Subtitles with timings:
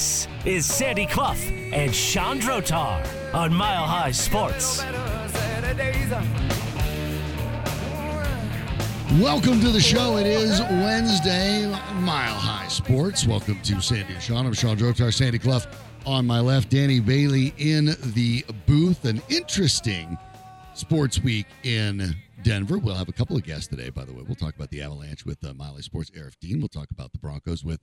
[0.00, 1.34] This is Sandy Clough
[1.74, 4.82] and Sean Drotar on Mile High Sports.
[9.20, 10.16] Welcome to the show.
[10.16, 13.26] It is Wednesday, Mile High Sports.
[13.26, 14.46] Welcome to Sandy and Sean.
[14.46, 15.66] I'm Sean Drotar, Sandy Clough
[16.06, 19.04] on my left, Danny Bailey in the booth.
[19.04, 20.16] An interesting
[20.72, 22.78] sports week in Denver.
[22.78, 24.22] We'll have a couple of guests today, by the way.
[24.26, 26.58] We'll talk about the Avalanche with uh, Mile High Sports, Aarif Deen.
[26.58, 27.80] We'll talk about the Broncos with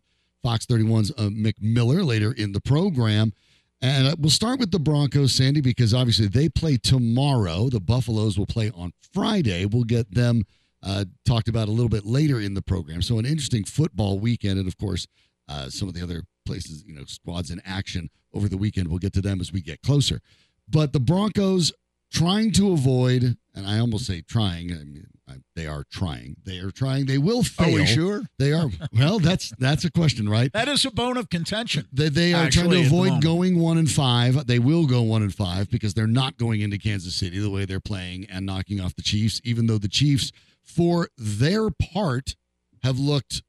[0.48, 3.34] Fox 31's uh, McMiller later in the program.
[3.82, 7.68] And uh, we'll start with the Broncos, Sandy, because obviously they play tomorrow.
[7.68, 9.66] The Buffaloes will play on Friday.
[9.66, 10.46] We'll get them
[10.82, 13.02] uh, talked about a little bit later in the program.
[13.02, 14.58] So, an interesting football weekend.
[14.58, 15.06] And of course,
[15.50, 18.88] uh, some of the other places, you know, squads in action over the weekend.
[18.88, 20.22] We'll get to them as we get closer.
[20.70, 21.74] But the Broncos
[22.12, 26.38] trying to avoid, and I almost say trying, I mean, I, they are trying.
[26.46, 27.06] They are trying.
[27.06, 27.76] They will fail.
[27.76, 28.24] Are we sure?
[28.40, 28.70] They are.
[28.94, 30.52] Well, that's that's a question, right?
[30.54, 31.88] That is a bone of contention.
[31.92, 34.48] They, they are Actually, trying to avoid going one and five.
[34.48, 37.66] They will go one and five because they're not going into Kansas City the way
[37.66, 39.42] they're playing and knocking off the Chiefs.
[39.44, 40.32] Even though the Chiefs,
[40.64, 42.36] for their part,
[42.84, 43.44] have looked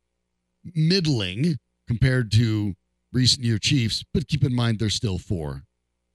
[0.75, 2.75] middling compared to
[3.13, 4.05] recent year Chiefs.
[4.13, 5.63] But keep in mind they're still four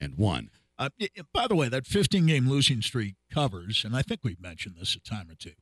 [0.02, 0.50] and one.
[0.78, 0.90] Uh,
[1.34, 4.96] by the way, that 15 game losing streak covers, and I think we've mentioned this
[4.96, 5.54] a time or two,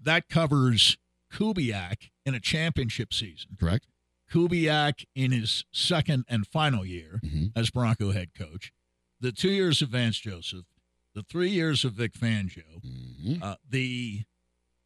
[0.00, 0.96] that covers
[1.32, 3.56] Kubiak in a championship season.
[3.58, 3.86] Correct.
[4.30, 7.52] Kubiak in his second and final year Mhm.
[7.56, 8.72] as Bronco head coach,
[9.20, 10.66] the two years of Vance Joseph,
[11.14, 13.42] the three years of Vic Fangio, Mhm.
[13.42, 14.24] uh, the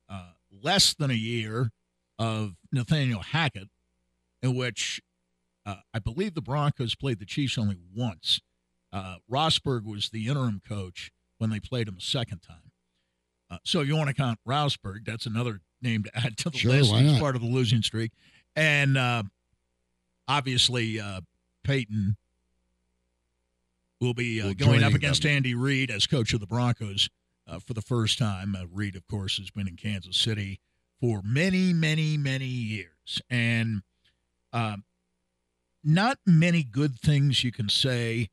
[0.08, 1.72] uh, less than a year
[2.18, 3.68] of Nathaniel Hackett,
[4.42, 5.00] in which
[5.64, 8.40] uh, I believe the Broncos played the Chiefs only once.
[8.96, 12.70] Uh, Rosburg was the interim coach when they played him a second time.
[13.50, 15.04] Uh, so you want to count Rosburg?
[15.04, 16.94] That's another name to add to the Sure, list.
[16.94, 18.12] He's part of the losing streak,
[18.56, 19.24] and uh,
[20.26, 21.20] obviously uh,
[21.62, 22.16] Payton
[24.00, 25.32] will be uh, going up against them.
[25.32, 27.10] Andy Reid as coach of the Broncos
[27.46, 28.56] uh, for the first time.
[28.56, 30.58] Uh, Reid, of course, has been in Kansas City
[31.02, 33.82] for many, many, many years, and
[35.84, 38.30] not many good things you can say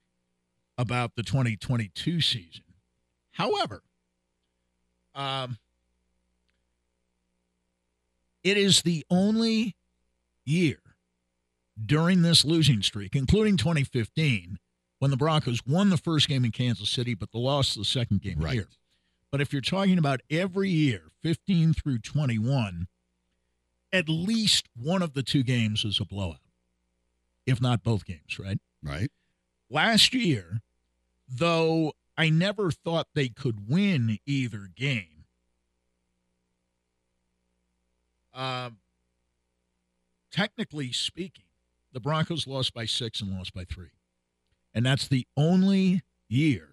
[0.77, 2.63] about the 2022 season.
[3.31, 3.83] However,
[5.15, 5.57] um,
[8.43, 9.75] it is the only
[10.45, 10.77] year
[11.83, 14.59] during this losing streak, including 2015,
[14.99, 18.21] when the Broncos won the first game in Kansas City, but they lost the second
[18.21, 18.53] game Right.
[18.53, 18.69] here.
[19.31, 22.87] But if you're talking about every year, 15 through 21,
[23.91, 26.39] at least one of the two games is a blowout,
[27.45, 28.59] if not both games, right?
[28.83, 29.11] Right.
[29.73, 30.61] Last year,
[31.27, 35.25] though I never thought they could win either game.
[38.33, 38.77] Um,
[40.31, 41.45] technically speaking,
[41.91, 43.91] the Broncos lost by six and lost by three.
[44.73, 46.69] And that's the only year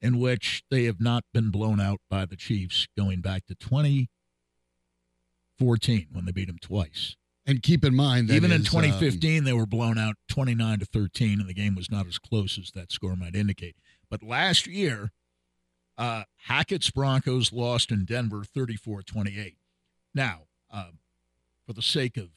[0.00, 6.06] in which they have not been blown out by the Chiefs going back to 2014
[6.12, 7.16] when they beat them twice.
[7.48, 10.80] And keep in mind that Even in is, um, 2015, they were blown out 29
[10.80, 13.74] to 13, and the game was not as close as that score might indicate.
[14.10, 15.12] But last year,
[15.96, 19.56] uh, Hackett's Broncos lost in Denver 34 28.
[20.14, 20.90] Now, uh,
[21.66, 22.28] for the sake of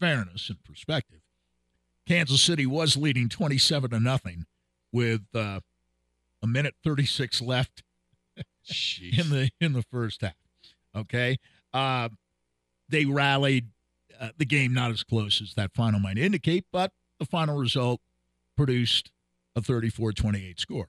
[0.00, 1.20] fairness and perspective,
[2.06, 4.46] Kansas City was leading 27 to nothing
[4.90, 5.60] with uh,
[6.42, 7.84] a minute 36 left
[8.36, 10.34] in the in the first half.
[10.96, 11.38] Okay,
[11.72, 12.08] uh,
[12.88, 13.68] they rallied.
[14.22, 18.00] Uh, the game not as close as that final might indicate, but the final result
[18.56, 19.10] produced
[19.56, 20.88] a 34-28 score.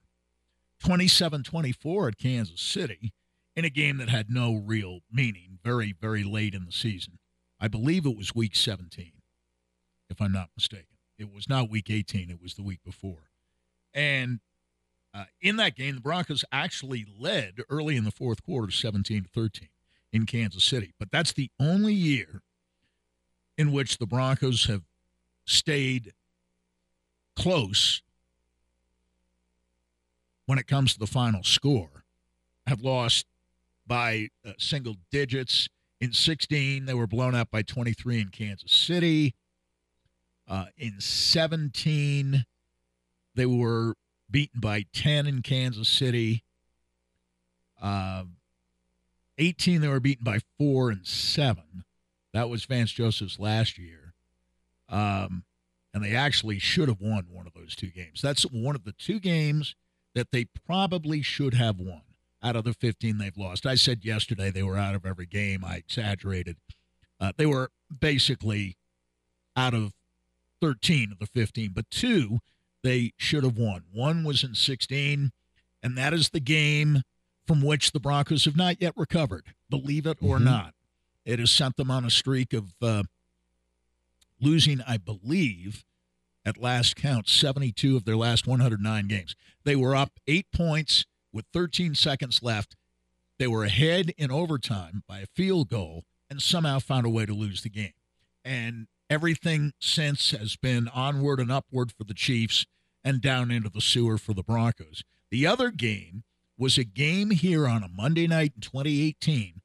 [0.83, 3.11] 27-24 at Kansas City
[3.55, 5.57] in a game that had no real meaning.
[5.63, 7.17] Very very late in the season.
[7.59, 9.13] I believe it was week 17,
[10.09, 10.97] if I'm not mistaken.
[11.17, 12.29] It was not week 18.
[12.29, 13.31] It was the week before,
[13.93, 14.41] and
[15.13, 19.29] uh, in that game, the Broncos actually led early in the fourth quarter, 17 to
[19.29, 19.69] 13
[20.11, 20.93] in Kansas City.
[20.99, 22.41] But that's the only year
[23.57, 24.83] in which the Broncos have
[25.45, 26.13] stayed
[27.35, 28.01] close
[30.45, 32.03] when it comes to the final score,
[32.67, 33.25] have lost
[33.87, 35.69] by uh, single digits.
[36.01, 39.35] In 16, they were blown out by 23 in Kansas City.
[40.47, 42.45] Uh, in 17,
[43.35, 43.93] they were
[44.29, 46.43] beaten by 10 in Kansas City.
[47.81, 48.23] Uh,
[49.37, 51.85] 18, they were beaten by four and seven.
[52.33, 54.13] That was Vance Joseph's last year.
[54.89, 55.43] Um,
[55.93, 58.21] and they actually should have won one of those two games.
[58.21, 59.75] That's one of the two games
[60.15, 62.01] that they probably should have won
[62.41, 63.65] out of the 15 they've lost.
[63.65, 65.63] I said yesterday they were out of every game.
[65.63, 66.57] I exaggerated.
[67.19, 68.75] Uh, they were basically
[69.55, 69.93] out of
[70.61, 72.39] 13 of the 15, but two
[72.83, 73.83] they should have won.
[73.93, 75.31] One was in 16,
[75.81, 77.03] and that is the game
[77.47, 80.43] from which the Broncos have not yet recovered, believe it or Mhm.
[80.43, 80.73] not.
[81.25, 83.03] It has sent them on a streak of uh,
[84.39, 85.85] losing, I believe,
[86.45, 89.35] at last count, 72 of their last 109 games.
[89.63, 92.75] They were up eight points with 13 seconds left.
[93.39, 97.33] They were ahead in overtime by a field goal and somehow found a way to
[97.33, 97.93] lose the game.
[98.43, 102.65] And everything since has been onward and upward for the Chiefs
[103.03, 105.03] and down into the sewer for the Broncos.
[105.31, 106.23] The other game
[106.57, 109.61] was a game here on a Monday night in 2018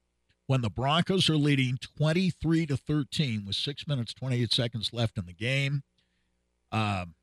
[0.49, 5.27] when the Broncos are leading 23 to 13 with six minutes 28 seconds left in
[5.27, 5.83] the game.
[6.73, 7.15] Um,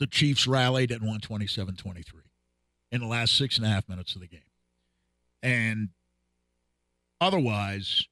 [0.00, 2.20] the Chiefs rallied won 27 23
[2.90, 4.40] in the last six and a half minutes of the game.
[5.40, 5.90] And
[7.20, 8.08] otherwise,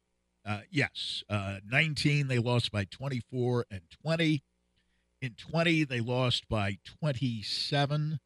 [0.46, 4.44] uh, yes, uh, 19, they lost by 24 and 20.
[5.20, 8.20] In 20, they lost by 27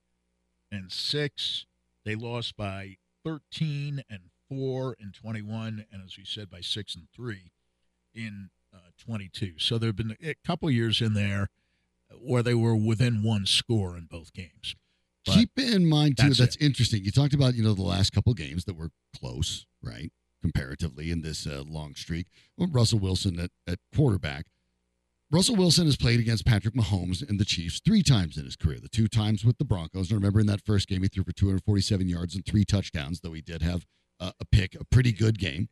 [0.70, 1.66] and 6.
[2.04, 4.20] They lost by 13 and
[4.56, 5.86] 4 in 21.
[5.90, 7.50] And as we said, by 6 and 3
[8.14, 9.54] in uh, 22.
[9.58, 11.48] So there have been a couple years in there
[12.20, 14.74] where they were within one score in both games.
[15.24, 16.26] But Keep in mind too.
[16.26, 17.04] that's That's, interesting.
[17.04, 20.10] You talked about you know the last couple games that were close, right?
[20.40, 22.26] Comparatively in this uh, long streak.
[22.58, 24.46] Well, Russell Wilson at, at quarterback.
[25.30, 28.78] Russell Wilson has played against Patrick Mahomes and the Chiefs three times in his career.
[28.82, 30.10] The two times with the Broncos.
[30.10, 33.32] And remember in that first game he threw for 247 yards and three touchdowns, though
[33.32, 33.86] he did have
[34.40, 35.68] a pick, a pretty good game.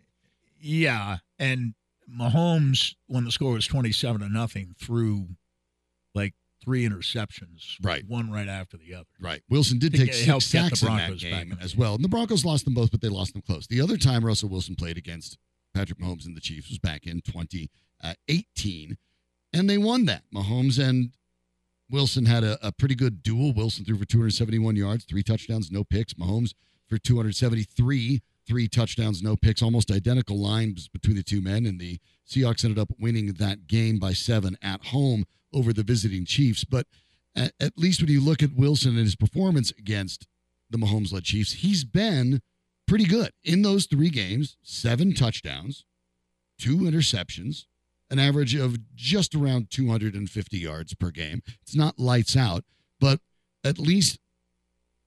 [0.60, 1.74] Yeah, and
[2.10, 5.28] Mahomes, when the score was twenty-seven to nothing, threw
[6.14, 8.04] like three interceptions, Right.
[8.06, 9.06] one right after the other.
[9.20, 9.42] Right.
[9.48, 11.94] Wilson did take six sacks in that game as well.
[11.94, 13.66] And the Broncos lost them both, but they lost them close.
[13.66, 15.38] The other time Russell Wilson played against
[15.72, 18.96] Patrick Mahomes and the Chiefs was back in 2018,
[19.52, 20.24] and they won that.
[20.34, 21.12] Mahomes and
[21.88, 23.52] Wilson had a, a pretty good duel.
[23.54, 26.14] Wilson threw for 271 yards, three touchdowns, no picks.
[26.14, 26.54] Mahomes
[26.88, 28.20] for 273,
[28.50, 29.62] three touchdowns, no picks.
[29.62, 34.00] Almost identical lines between the two men, and the Seahawks ended up winning that game
[34.00, 35.24] by seven at home
[35.54, 36.64] over the visiting Chiefs.
[36.64, 36.88] But
[37.36, 40.26] at, at least when you look at Wilson and his performance against
[40.68, 42.42] the Mahomes led Chiefs, he's been
[42.88, 45.84] pretty good in those three games seven touchdowns,
[46.58, 47.66] two interceptions,
[48.10, 51.40] an average of just around 250 yards per game.
[51.62, 52.64] It's not lights out,
[52.98, 53.20] but
[53.62, 54.18] at least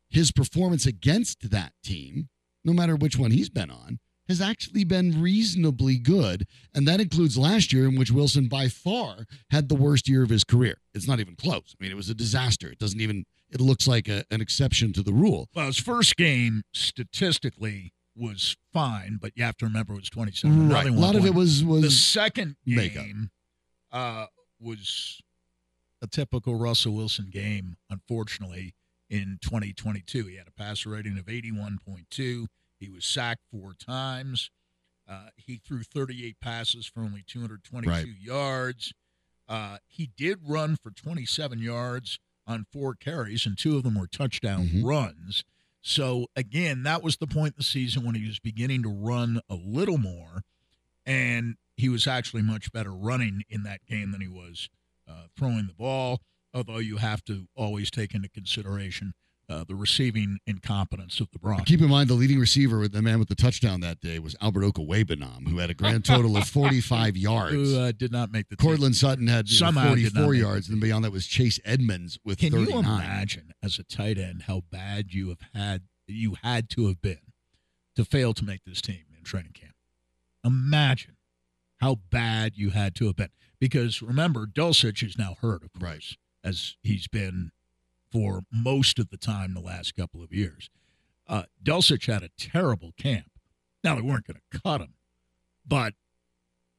[0.08, 2.30] his performance against that team,
[2.64, 4.00] no matter which one he's been on,
[4.30, 6.48] has actually been reasonably good.
[6.74, 10.30] And that includes last year, in which Wilson by far had the worst year of
[10.30, 10.78] his career.
[10.94, 11.76] It's not even close.
[11.78, 12.70] I mean, it was a disaster.
[12.70, 15.50] It doesn't even, it looks like a, an exception to the rule.
[15.54, 20.70] Well, his first game statistically was fine, but you have to remember it was twenty-seven.
[20.70, 20.88] Right.
[20.88, 23.32] A lot of it was, was The second game
[23.92, 24.28] uh,
[24.60, 25.22] was
[26.02, 28.76] a typical Russell Wilson game, unfortunately,
[29.10, 30.26] in 2022.
[30.28, 32.48] He had a passer rating of 81.2.
[32.80, 34.50] He was sacked four times.
[35.08, 38.08] Uh, he threw 38 passes for only 222 Right.
[38.20, 38.94] yards.
[39.48, 44.08] Uh, he did run for 27 yards on four carries, and two of them were
[44.08, 44.84] touchdown Mhm.
[44.84, 45.44] runs.
[45.82, 49.42] So, again, that was the point in the season when he was beginning to run
[49.50, 50.44] a little more
[51.06, 54.70] and he was actually much better running in that game than he was
[55.06, 56.22] uh, throwing the ball.
[56.54, 59.14] Although you have to always take into consideration
[59.50, 61.66] uh, the receiving incompetence of the Broncos.
[61.66, 64.36] Keep in mind the leading receiver with the man with the touchdown that day was
[64.42, 67.54] Albert Okwuegbunam, who had a grand total of 45 yards.
[67.54, 68.56] Who uh, did not make the.
[68.56, 72.40] Courtland Sutton had you know, Somehow 44 yards, and beyond that was Chase Edmonds with
[72.40, 72.74] Can 39.
[72.74, 77.02] you imagine as a tight end how bad you have had you had to have
[77.02, 77.20] been
[77.96, 79.74] to fail to make this team in training camp?
[80.46, 81.18] Imagine
[81.80, 83.30] how bad you had to have been.
[83.60, 86.18] Because remember, Dulcich is now hurt, of course, Right.
[86.44, 87.52] As he's been
[88.12, 90.70] for most of the time the last couple of years.
[91.28, 93.32] Uh, Dulcich had a terrible camp.
[93.84, 94.94] Now they weren't going to cut him,
[95.66, 95.94] but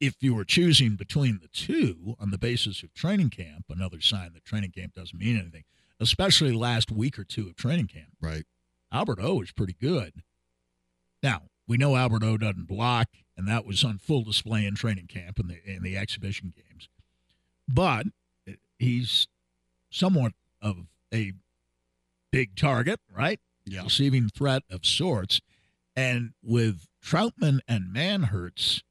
[0.00, 4.32] if you were choosing between the two on the basis of training camp, another sign
[4.34, 5.64] that training camp doesn't mean anything,
[5.98, 8.10] especially last week or two of training camp.
[8.20, 8.44] Right.
[8.92, 10.22] Albert O is pretty good.
[11.22, 15.06] Now, we know Albert O doesn't block, and that was on full display in training
[15.06, 16.88] camp and the in the exhibition games.
[17.66, 18.06] But
[18.78, 19.26] he's
[19.94, 21.32] somewhat of a
[22.32, 23.40] big target, right?
[23.64, 23.84] Yeah.
[23.84, 25.40] Receiving threat of sorts.
[25.96, 28.82] And with Trautman and Manhertz,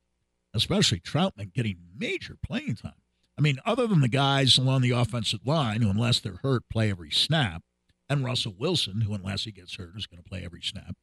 [0.53, 2.93] especially Trautman getting major playing time.
[3.37, 6.89] I mean, other than the guys along the offensive line who, unless they're hurt, play
[6.91, 7.63] every snap,
[8.09, 10.95] and Russell Wilson, who, unless he gets hurt, is going to play every snap.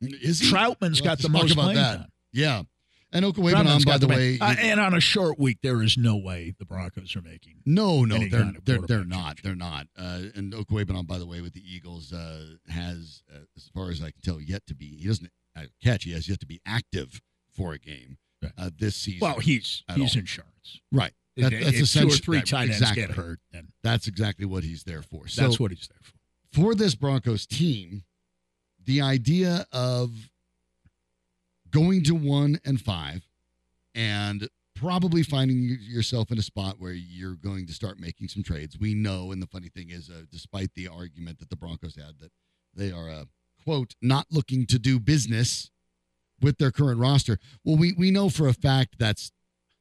[0.00, 0.50] Is he?
[0.50, 1.96] Trautman's We'll got the most about playing that.
[1.98, 2.12] time.
[2.32, 2.62] Yeah.
[3.14, 6.54] And Trautman's by the way, Uh, and on a short week, there is no way
[6.58, 7.56] the Broncos are making.
[7.66, 9.40] no, no, they're kind of they're they're not.
[9.42, 9.86] They're not.
[9.96, 14.00] Uh, and Okwuegbunam, by the way, with the Eagles, uh, has, uh, as far as
[14.02, 14.96] I can tell, yet to be.
[14.96, 16.04] He doesn't uh, catch.
[16.04, 17.20] He has yet to be active
[17.54, 18.52] for a game Right.
[18.56, 19.20] uh, this season.
[19.20, 20.20] Well, he's he's all.
[20.20, 20.80] insurance.
[20.90, 21.12] right.
[21.36, 23.06] That, that's if two or three that- tight ends exactly.
[23.06, 25.28] get hurt, then That's exactly what he's there for.
[25.28, 26.14] So that's what he's there for.
[26.52, 28.04] for this Broncos team,
[28.84, 30.30] the idea of
[31.72, 33.26] going to one and five
[33.94, 38.78] and probably finding yourself in a spot where you're going to start making some trades.
[38.78, 42.18] We know, and the funny thing is, uh, despite the argument that the Broncos had
[42.20, 42.32] that
[42.74, 43.24] they are, uh,
[43.62, 45.70] quote, not looking to do business
[46.40, 47.38] with their current roster.
[47.64, 49.30] Well, we, we know for a fact that's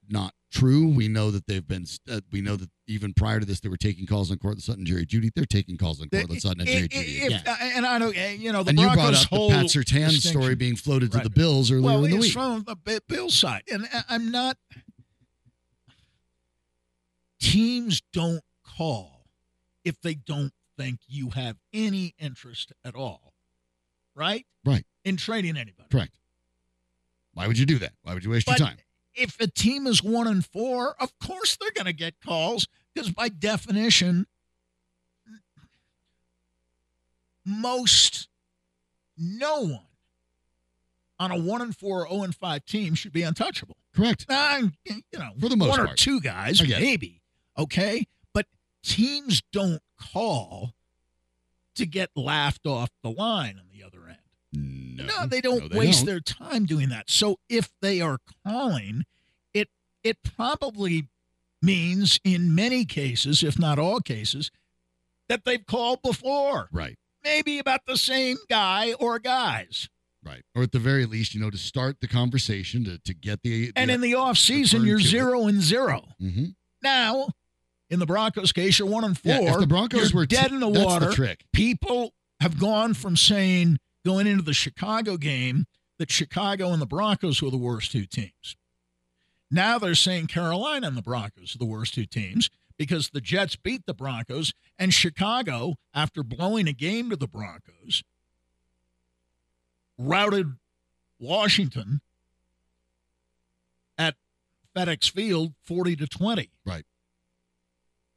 [0.09, 0.87] not true.
[0.93, 3.77] We know that they've been, uh, we know that even prior to this, they were
[3.77, 5.31] taking calls on Courtland Sutton, Jerry Jeudy.
[5.33, 8.09] They're taking calls on Courtland Sutton and Jerry If- Jeudy if- uh, and I uh,
[8.31, 11.19] you know, the and you brought up the whole Pat Surtain story being floated to
[11.19, 12.33] the Bills earlier well, in the it's week.
[12.33, 14.57] from the Bi- Bills side, and I'm not.
[17.39, 19.25] Teams don't call
[19.83, 23.33] if they don't think you have any interest at all,
[24.15, 24.45] right?
[24.63, 24.85] Right.
[25.03, 25.87] In trading anybody.
[25.91, 26.19] Correct.
[27.33, 27.93] Why would you do that?
[28.03, 28.77] Why would you waste But your time?
[29.13, 33.11] If a team is one and four, of course they're going to get calls because
[33.11, 34.25] by definition,
[37.45, 38.27] most
[39.17, 39.79] no one
[41.19, 43.77] on a one and four, zero and five team should be untouchable.
[43.95, 44.25] Correct.
[44.29, 45.97] Uh, you know, For the most one or part.
[45.97, 46.85] two guys, get it.
[46.85, 47.21] maybe.
[47.57, 48.47] Okay, but
[48.83, 50.73] teams don't call
[51.75, 54.17] to get laughed off the line on the other end.
[55.07, 56.05] No, No, they don't No, they waste don't.
[56.07, 57.09] their time doing that.
[57.09, 59.03] So if they are calling,
[59.53, 59.69] it
[60.03, 61.07] it probably
[61.61, 64.51] means in many cases, if not all cases,
[65.29, 66.69] that they've called before.
[66.71, 66.97] Right.
[67.23, 69.87] Maybe about the same guy or guys.
[70.23, 70.43] Right.
[70.55, 73.71] Or at the very least, you know, to start the conversation to, to get the,
[73.75, 75.07] And in the off season, return you're to it.
[75.07, 76.03] zero and zero.
[76.19, 76.45] hmm
[76.83, 77.29] Now,
[77.89, 79.33] in the Broncos case, you're one and four.
[79.33, 81.07] yeah, if the Broncos were t- dead in the that's water.
[81.09, 81.43] the trick.
[81.53, 85.65] people have gone from saying going into the Chicago game
[85.97, 88.55] that Chicago and the Broncos were the worst two teams.
[89.51, 93.55] Now they're saying Carolina and the Broncos are the worst two teams because the Jets
[93.55, 98.03] beat the Broncos and Chicago, after blowing a game to the Broncos,
[99.99, 100.53] routed
[101.19, 102.01] Washington
[103.99, 104.15] at
[104.75, 106.49] FedEx Field 40 to 20.
[106.65, 106.85] Right.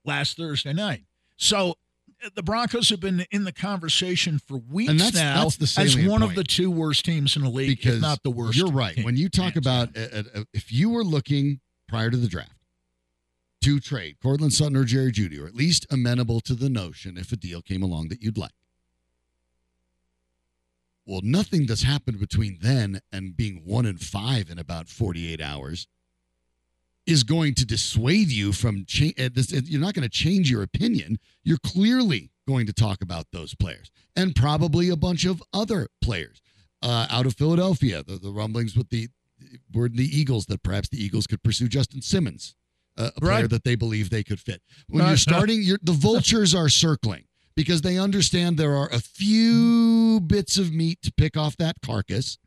[0.07, 1.05] Last Thursday night.
[1.37, 1.75] So
[2.35, 6.23] the Broncos have been in the conversation for weeks And that's- now that's as one
[6.23, 8.57] of the two worst teams in the league, Because if not the worst.
[8.59, 9.03] You're right.
[9.05, 12.53] When you talk about uh, uh, uh, if you were looking prior to the draft
[13.63, 17.33] to trade Courtland Sutton or Jerry Jeudy, or at least amenable to the notion if
[17.33, 18.53] a deal came along that you'd like.
[21.07, 25.87] Well, nothing that's happened between then and being one and five in about 48 hours
[27.07, 29.15] is going to dissuade you from change.
[29.19, 31.19] You're not going to change your opinion.
[31.43, 36.41] You're clearly going to talk about those players and probably a bunch of other players
[36.83, 38.03] uh, out of Philadelphia.
[38.03, 39.09] The, the rumblings with the
[39.75, 42.55] were the Eagles that perhaps the Eagles could pursue Justin Simmons,
[42.97, 44.63] uh, a player that they believe they could fit.
[44.89, 45.09] When Right.
[45.11, 50.57] you're starting, you're, the vultures are circling because they understand there are a few bits
[50.57, 52.39] of meat to pick off that carcass,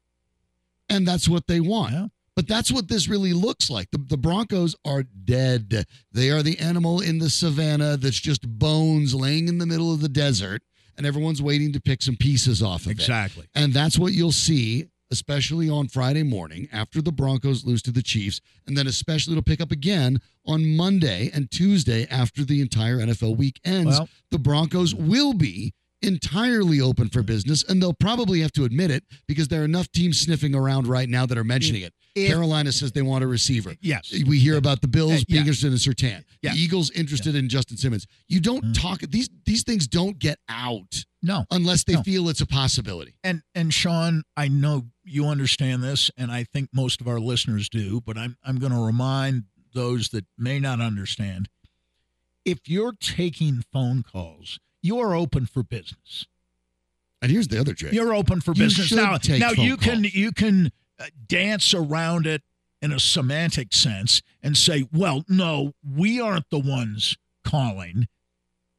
[0.90, 1.94] and that's what they want.
[1.94, 2.08] Yeah.
[2.38, 3.90] But that's what this really looks like.
[3.90, 5.88] The, the Broncos are dead.
[6.12, 10.02] They are the animal in the savannah that's just bones laying in the middle of
[10.02, 10.62] the desert,
[10.96, 13.00] and everyone's waiting to pick some pieces off of it.
[13.00, 13.48] exactly.
[13.56, 18.04] And that's what you'll see, especially on Friday morning after the Broncos lose to the
[18.04, 18.40] Chiefs.
[18.68, 23.36] And then, especially, it'll pick up again on Monday and Tuesday after the entire NFL
[23.36, 23.98] week ends.
[23.98, 28.92] Well- the Broncos will be entirely open for business, and they'll probably have to admit
[28.92, 31.88] it because there are enough teams sniffing around right now that are mentioning mm.
[31.88, 31.94] it.
[32.18, 33.76] If- Carolina says they want a receiver.
[33.82, 34.12] Yes.
[34.26, 36.24] We hear about the Bills being interested in Surtain.
[36.42, 36.54] Yeah.
[36.54, 38.08] The Eagles interested in Justin Simmons.
[38.28, 38.74] You don't Mm.
[38.82, 41.46] talk these these things don't get out No.
[41.52, 42.04] unless they No.
[42.04, 43.16] feel it's a possibility.
[43.24, 47.70] And and Sean, I know you understand this, and I think most of our listeners
[47.70, 49.44] do, but I'm I'm going to remind
[49.74, 51.50] those that may not understand.
[52.46, 56.26] If you're taking phone calls, you are open for business.
[57.22, 57.94] And here's the other trick.
[57.94, 59.18] You're open for You business now.
[59.38, 62.42] Now you can you can Uh, dance around it
[62.82, 68.08] in a semantic sense and say, "Well, no, we aren't the ones calling,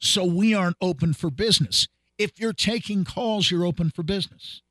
[0.00, 4.62] so we aren't open for business." If you're taking calls, you're open for business.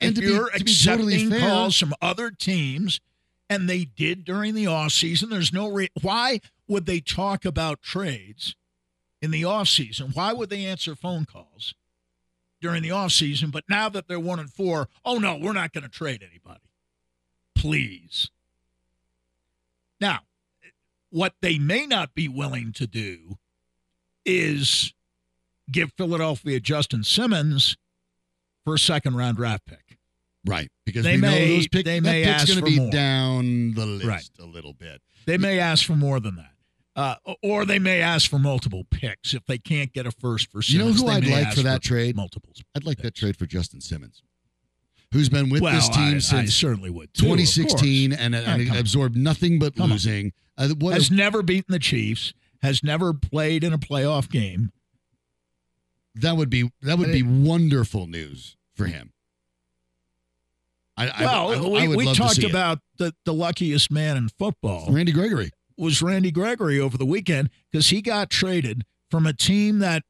[0.00, 3.00] And if to be- you're to totally accepting calls from other teams,
[3.48, 7.82] and they did during the off season, there's no re- why would they talk about
[7.82, 8.56] trades
[9.20, 10.10] in the off season?
[10.12, 11.74] Why would they answer phone calls
[12.60, 13.50] during the off season?
[13.50, 16.60] But now that they're one and four, oh no, we're not going to trade anybody.
[17.54, 18.30] please.
[20.00, 20.20] Now,
[21.10, 23.36] what they may not be willing to do
[24.24, 24.94] is
[25.70, 27.76] give Philadelphia Justin Simmons
[28.64, 29.98] for a second round draft pick.
[30.46, 32.78] Right, because They may- know those pick, they may pick's ask going to for be
[32.78, 32.90] more.
[32.90, 34.30] down the list Right.
[34.38, 35.02] a little bit.
[35.26, 36.54] They may ask for more than that.
[37.00, 40.60] Uh, or they may ask for multiple picks if they can't get a first for
[40.62, 42.14] You know who I'd like for that trade?
[42.14, 42.62] Multiples.
[42.76, 44.22] I'd like that trade for Justin Simmons,
[45.10, 47.14] who's been with well, this team I, I since certainly would.
[47.14, 50.32] Too, 2016 and, Yeah, and absorbed nothing but Come losing.
[50.58, 52.34] Uh, Has a- never beaten the Chiefs.
[52.60, 54.70] Has never played in a playoff game.
[56.16, 59.14] that would be that would be wonderful news for him.
[60.98, 63.90] I, I- Well, I, I, we, would we love to talked about the, the luckiest
[63.90, 65.50] man in football Randy Gregory.
[65.80, 70.02] Was Randy Gregory over the weekend because he got traded from a team that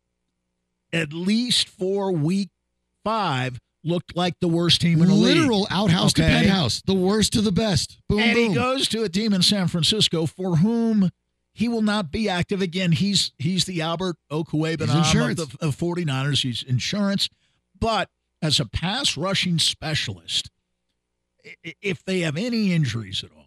[0.92, 2.50] at least for week
[3.04, 5.38] five looked like the worst team in the league.
[5.38, 7.98] Literal outhouse to penthouse, the worst to the best.
[8.08, 8.48] Boom, and boom.
[8.48, 11.10] he goes to a team in San Francisco for whom
[11.52, 12.92] he will not be active again.
[12.92, 16.42] He's he's the Albert Okwuegbunam of the of 49ers.
[16.42, 17.28] He's insurance.
[17.78, 18.08] But
[18.42, 20.50] as a pass rushing specialist,
[21.82, 23.39] if they have any injuries at all,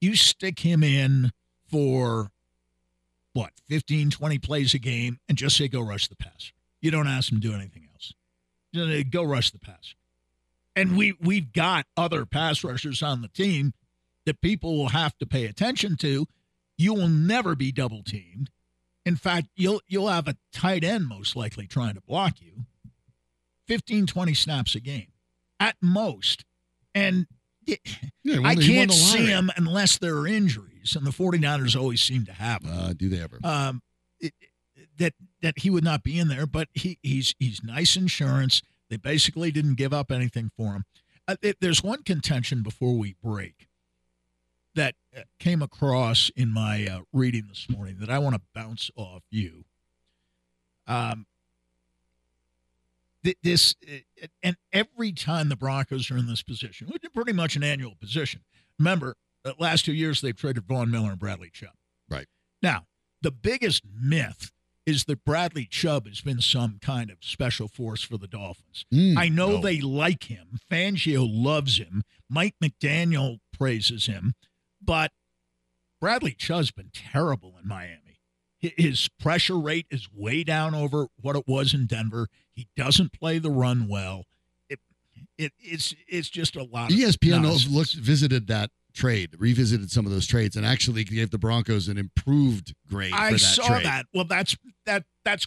[0.00, 1.32] you stick him in
[1.70, 2.30] for
[3.32, 6.52] what, 15, 20 plays a game and just say, go rush the pass.
[6.80, 8.12] You don't ask him to do anything else.
[9.10, 9.94] Go rush the pass.
[10.76, 13.74] And we, we've got other pass rushers on the team
[14.26, 16.26] that people will have to pay attention to.
[16.76, 18.50] You will never be double teamed.
[19.04, 22.66] In fact, you'll you'll have a tight end most likely trying to block you.
[23.66, 25.08] 15, 20 snaps a game
[25.58, 26.44] at most.
[26.94, 27.26] And
[28.24, 31.76] Yeah, I the- he won can't see him unless there are injuries, and the 49ers
[31.78, 32.72] always seem to have them.
[32.78, 33.38] Uh, do they ever?
[33.44, 33.82] Um,
[34.20, 34.32] it,
[34.98, 38.62] that that he would not be in there, but he he's he's nice insurance.
[38.90, 40.84] They basically didn't give up anything for him.
[41.26, 43.68] Uh, it- there's one contention before we break
[44.74, 48.90] that uh, came across in my uh, reading this morning that I want to bounce
[48.96, 49.64] off you.
[50.86, 51.26] Um,
[53.42, 57.56] this uh, and every time the Broncos are in this position, which is pretty much
[57.56, 58.42] an annual position.
[58.78, 61.74] Remember, the last two years they've traded Von Miller and Bradley Chubb.
[62.08, 62.26] Right.
[62.62, 62.86] Now,
[63.22, 64.52] the biggest myth
[64.86, 68.86] is that Bradley Chubb has been some kind of special force for the Dolphins.
[68.92, 69.60] Mm, I know no.
[69.60, 70.60] they like him.
[70.70, 72.04] Fangio loves him.
[72.30, 74.34] Mike McDaniel praises him,
[74.82, 75.12] but
[76.00, 78.07] Bradley Chubb's been terrible in Miami.
[78.62, 82.28] Hi- His pressure rate is way down over what it was in Denver.
[82.52, 84.24] He doesn't play the run well.
[84.68, 84.80] It,
[85.36, 86.90] it it's it's just a lot.
[86.90, 87.68] ESPN nonsense.
[87.72, 91.98] looked visited that trade, revisited some of those trades, and actually gave the Broncos an
[91.98, 93.84] improved grade I for that saw trade.
[93.86, 94.06] that.
[94.12, 95.46] Well, that's that that's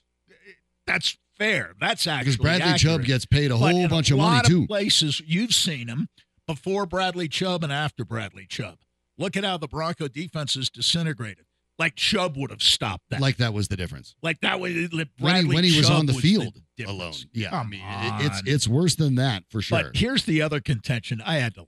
[0.88, 1.74] that's fair.
[1.80, 2.80] That's actually because Bradley accurate.
[3.00, 4.68] Chubb gets paid a But whole bunch a of money lot too.
[4.68, 6.08] places you've seen him
[6.48, 8.78] before Bradley Chubb and after Bradley Chubb.
[9.18, 11.46] Look at how the Bronco defense is disintegrated.
[11.82, 13.20] Like Chubb would have stopped that.
[13.22, 14.88] Like that was the difference like that way.
[14.92, 17.00] Like when he, when he was on the field difference.
[17.02, 17.14] alone.
[17.34, 19.82] Yeah, I mean, it- it's it's worse than that for sure.
[19.86, 21.22] But here's the other contention.
[21.26, 21.66] I had to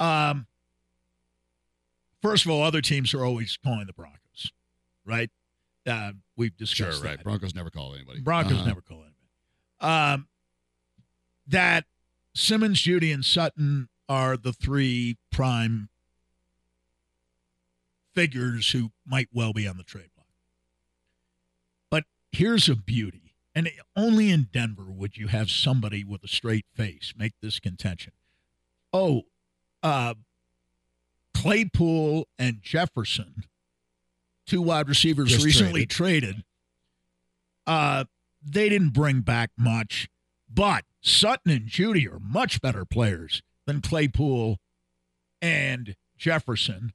[0.00, 0.30] laugh.
[0.32, 0.46] Um,
[2.20, 4.50] first of all, other teams are always calling the Broncos,
[5.04, 5.30] right?
[5.86, 7.16] Uh, we've sure, discussed right?
[7.18, 7.24] that.
[7.24, 8.20] Broncos never call anybody.
[8.22, 8.66] Broncos Uh-huh.
[8.66, 9.14] never call anybody.
[10.14, 10.26] Um,
[11.46, 11.84] that
[12.34, 15.90] Simmons, Jeudy, and Sutton are the three prime
[18.14, 20.26] figures who might well be on the trade block.
[21.90, 26.66] But here's a beauty, and only in Denver would you have somebody with a straight
[26.74, 28.12] face make this contention.
[28.92, 29.22] Oh,
[29.82, 30.14] uh,
[31.34, 33.44] Claypool and Jefferson,
[34.46, 36.44] two wide receivers Just recently traded.
[37.66, 38.04] Uh,
[38.42, 40.08] they didn't bring back much,
[40.52, 44.58] but Sutton and Jeudy are much better players than Claypool
[45.42, 46.92] and Jefferson.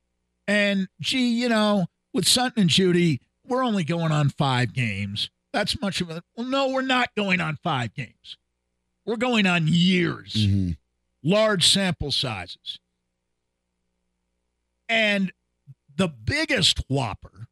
[0.50, 5.30] And gee, you know, with Sutton and Jeudy, we're only going on five games.
[5.54, 8.36] That's much of a well, no, we're not going on five games.
[9.06, 10.78] We're going on years, Mhm.
[11.22, 12.80] large sample sizes.
[14.88, 15.32] And
[15.96, 17.48] the biggest whopper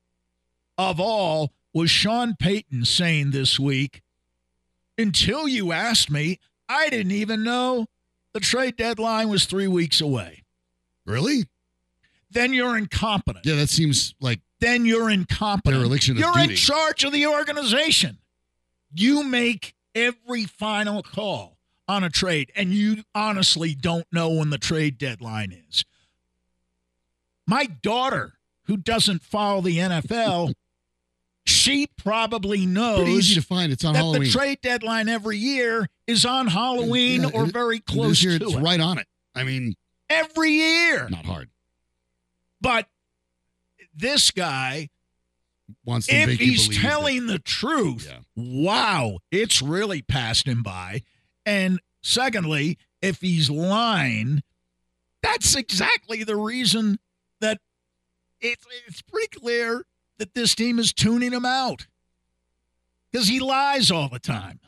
[0.75, 4.01] of all was Sean Payton saying this week,
[4.97, 7.85] until you asked me, I didn't even know
[8.33, 10.43] the trade deadline was three weeks away.
[11.05, 11.45] Really?
[12.31, 13.45] Then you're incompetent.
[13.45, 15.81] Yeah, that seems like Then you're incompetent.
[15.81, 18.17] Dereliction of you're in charge of the organization.
[18.93, 24.57] You make every final call on a trade, and you honestly don't know when the
[24.57, 25.85] trade deadline is.
[27.47, 28.33] My daughter,
[28.65, 30.53] who doesn't follow the NFL,
[31.45, 33.71] she probably pretty easy knows to find.
[33.71, 34.23] It's on that Halloween.
[34.23, 38.39] the trade deadline every year is on Halloween Yeah, or it- very close this year
[38.39, 38.59] to it's it.
[38.59, 39.07] right on it.
[39.33, 39.75] I mean,
[40.09, 41.07] every year.
[41.09, 41.49] Not hard.
[42.61, 42.87] But
[43.95, 44.89] this guy,
[45.85, 48.19] Wants to if he's telling the truth, Yeah.
[48.35, 51.03] wow, it's really passed him by.
[51.45, 54.43] And secondly, if he's lying,
[55.21, 56.99] that's exactly the reason
[57.41, 57.59] that
[58.39, 59.85] it's it's pretty clear
[60.19, 61.87] that this team is tuning him out
[63.11, 64.59] because he lies all the time.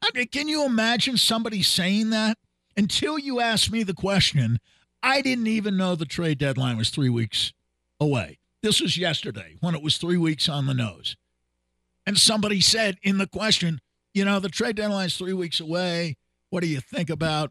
[0.00, 2.38] I mean, can you imagine somebody saying that?
[2.76, 4.58] Until you ask me the question,
[5.02, 7.52] I didn't even know the trade deadline was three weeks
[8.00, 8.38] away.
[8.62, 11.16] This was yesterday when it was three weeks on the nose.
[12.06, 13.80] And somebody said in the question,
[14.14, 16.16] you know, the trade deadline is three weeks away.
[16.50, 17.50] What do you think about?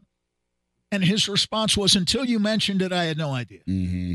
[0.90, 3.60] And his response was, until you mentioned it, I had no idea.
[3.68, 4.14] Mm-hmm.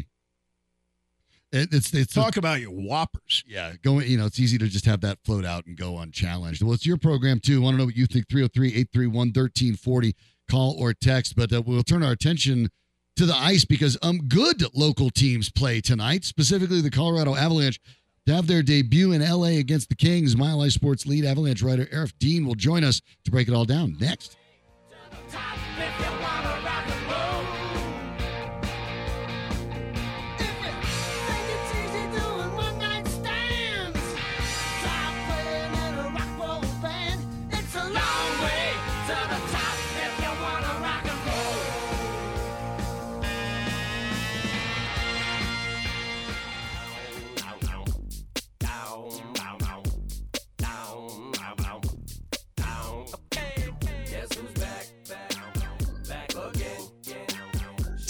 [1.51, 3.43] It, it's it's Talk about your whoppers.
[3.47, 6.61] yeah, going, you know, it's easy to just have that float out and go unchallenged.
[6.61, 7.61] Well, it's your program too.
[7.61, 8.27] I Want to know what you think?
[8.29, 10.15] 303 831 1340.
[10.49, 11.35] Call or text.
[11.35, 12.69] But uh, we'll turn our attention
[13.17, 17.79] to the ice because um good local teams play tonight, specifically the Colorado Avalanche.
[18.27, 21.85] To have their debut in LA against the Kings, Mile High Sports lead Avalanche writer
[21.85, 24.35] Aarif Deen will join us to break it all down next.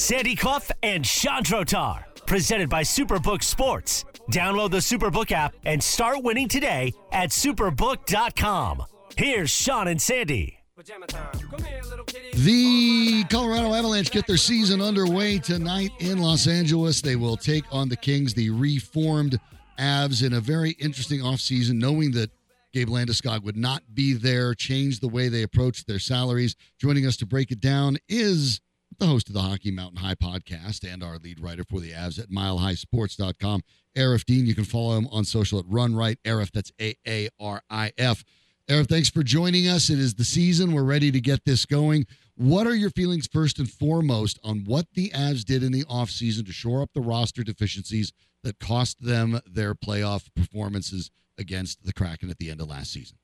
[0.08, 2.06] Sandy Clough and Sean Drotar.
[2.26, 4.06] Presented by Superbook Sports.
[4.32, 8.86] Download the Superbook app and start winning today at superbook.com.
[9.18, 10.60] Here's Sean and Sandy.
[10.78, 17.02] The Colorado Avalanche get their season underway tonight in Los Angeles.
[17.02, 19.38] They will take on the Kings, the reformed
[19.78, 22.32] Avs, in a very interesting offseason, knowing that
[22.74, 26.56] Gabe Landeskog would not be there, change the way they approach their salaries.
[26.80, 28.62] Joining us to break it down is
[29.00, 32.20] the host of the Hockey Mountain High podcast and our lead writer for the Avs
[32.20, 33.62] at milehighsports.com,
[33.96, 34.46] Aarif Deen.
[34.46, 36.52] You can follow him on social at Run Right Arif.
[36.52, 38.24] That's A A R I F.
[38.70, 39.90] Aarif, thanks for joining us.
[39.90, 40.74] It is the season.
[40.74, 42.06] We're ready to get this going.
[42.36, 46.46] What are your feelings first and foremost on what the Avs did in the offseason
[46.46, 48.12] to shore up the roster deficiencies
[48.44, 53.18] that cost them their playoff performances against the Kraken at the end of last season?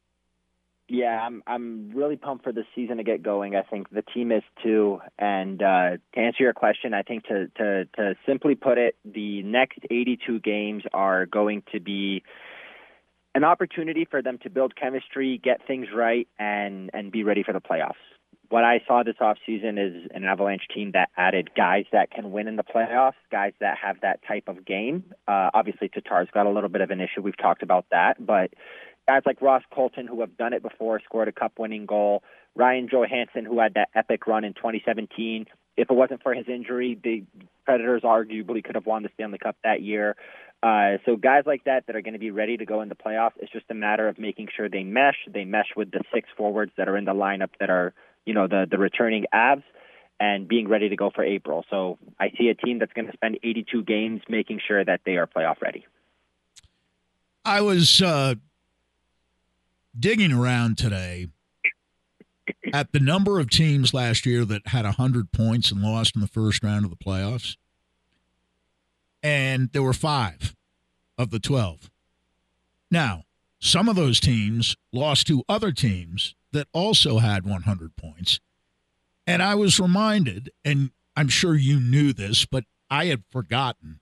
[0.89, 3.55] Yeah, I'm I'm really pumped for the season to get going.
[3.55, 4.99] I think the team is too.
[5.17, 9.43] And uh, to answer your question, I think to, to to simply put it, the
[9.43, 12.23] next 82 games are going to be
[13.33, 17.53] an opportunity for them to build chemistry, get things right, and and be ready for
[17.53, 17.93] the playoffs.
[18.49, 22.47] What I saw this offseason is an Avalanche team that added guys that can win
[22.47, 25.05] in the playoffs, guys that have that type of game.
[25.27, 27.21] Uh, obviously, Tatar's got a little bit of an issue.
[27.21, 28.53] We've talked about that, but
[29.07, 32.23] guys like Ross Colton, who have done it before, scored a cup-winning goal.
[32.55, 35.45] Ryan Johansen, who had that epic run in 2017.
[35.75, 37.23] If it wasn't for his injury, the
[37.65, 40.15] Predators arguably could have won the Stanley Cup that year.
[40.61, 42.95] Uh, so guys like that that are going to be ready to go in the
[42.95, 45.17] playoffs, it's just a matter of making sure they mesh.
[45.27, 47.93] They mesh with the six forwards that are in the lineup that are,
[48.25, 49.63] you know, the the returning Avs
[50.19, 51.65] and being ready to go for April.
[51.69, 55.17] So I see a team that's going to spend 82 games making sure that they
[55.17, 55.85] are playoff ready.
[57.43, 58.35] I was uh,
[59.97, 61.27] digging around today
[62.73, 66.27] at the number of teams last year that had 100 points and lost in the
[66.27, 67.55] first round of the playoffs.
[69.21, 70.55] And there were five
[71.17, 71.89] of the 12.
[72.91, 73.23] Now,
[73.59, 78.39] some of those teams lost to other teams that also had 100 points.
[79.25, 83.99] And I was reminded, and I'm sure you knew this, but I had forgotten.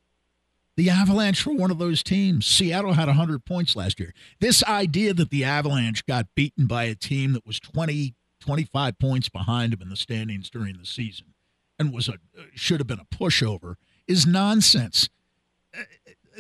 [0.81, 2.47] The Avalanche were one of those teams.
[2.47, 4.15] Seattle had 100 points last year.
[4.39, 9.29] This idea that the Avalanche got beaten by a team that was 20, 25 points
[9.29, 11.35] behind them in the standings during the season
[11.77, 12.13] and was a
[12.55, 13.75] should have been a pushover
[14.07, 15.07] is nonsense.
[15.77, 15.81] Uh,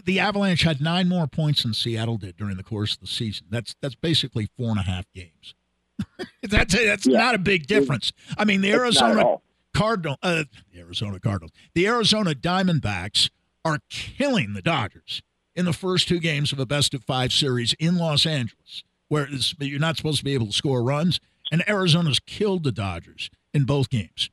[0.05, 3.45] The Avalanche had nine more points than Seattle did during the course of the season.
[3.51, 5.53] That's that's basically four and a half games.
[6.41, 7.19] that's that's Yeah.
[7.19, 8.11] not a big difference.
[8.39, 9.35] I mean, the It's Arizona.
[9.75, 13.29] Cardinal, uh, the Arizona Cardinals, the Arizona Diamondbacks
[13.63, 15.21] are killing the Dodgers
[15.55, 19.27] in the first two games of a best of five series in Los Angeles, where
[19.59, 21.19] you're not supposed to be able to score runs,
[21.51, 24.29] and Arizona's killed the Dodgers in both games,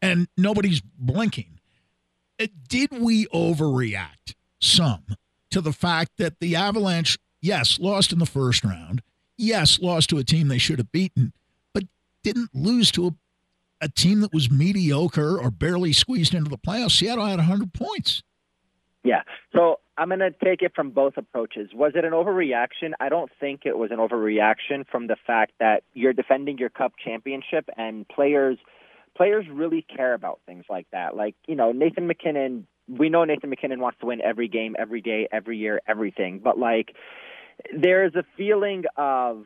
[0.00, 1.58] and nobody's blinking.
[2.40, 5.04] Uh, Did we overreact some
[5.50, 9.02] to the fact that the Avalanche, yes, lost in the first round,
[9.36, 11.32] yes, lost to a team they should have beaten,
[11.74, 11.84] but
[12.22, 13.14] didn't lose to a
[13.82, 18.22] a team that was mediocre or barely squeezed into the playoffs, Seattle had 100 points.
[19.04, 19.22] Yeah.
[19.54, 21.70] So I'm going to take it from both approaches.
[21.74, 22.92] Was it an overreaction?
[23.00, 26.92] I don't think it was an overreaction from the fact that you're defending your cup
[27.02, 28.58] championship and players
[29.14, 31.14] players really care about things like that.
[31.14, 35.02] Like, you know, Nathan MacKinnon, we know Nathan MacKinnon wants to win every game, every
[35.02, 36.38] day, every year, everything.
[36.38, 36.94] But like
[37.76, 39.44] there's a feeling of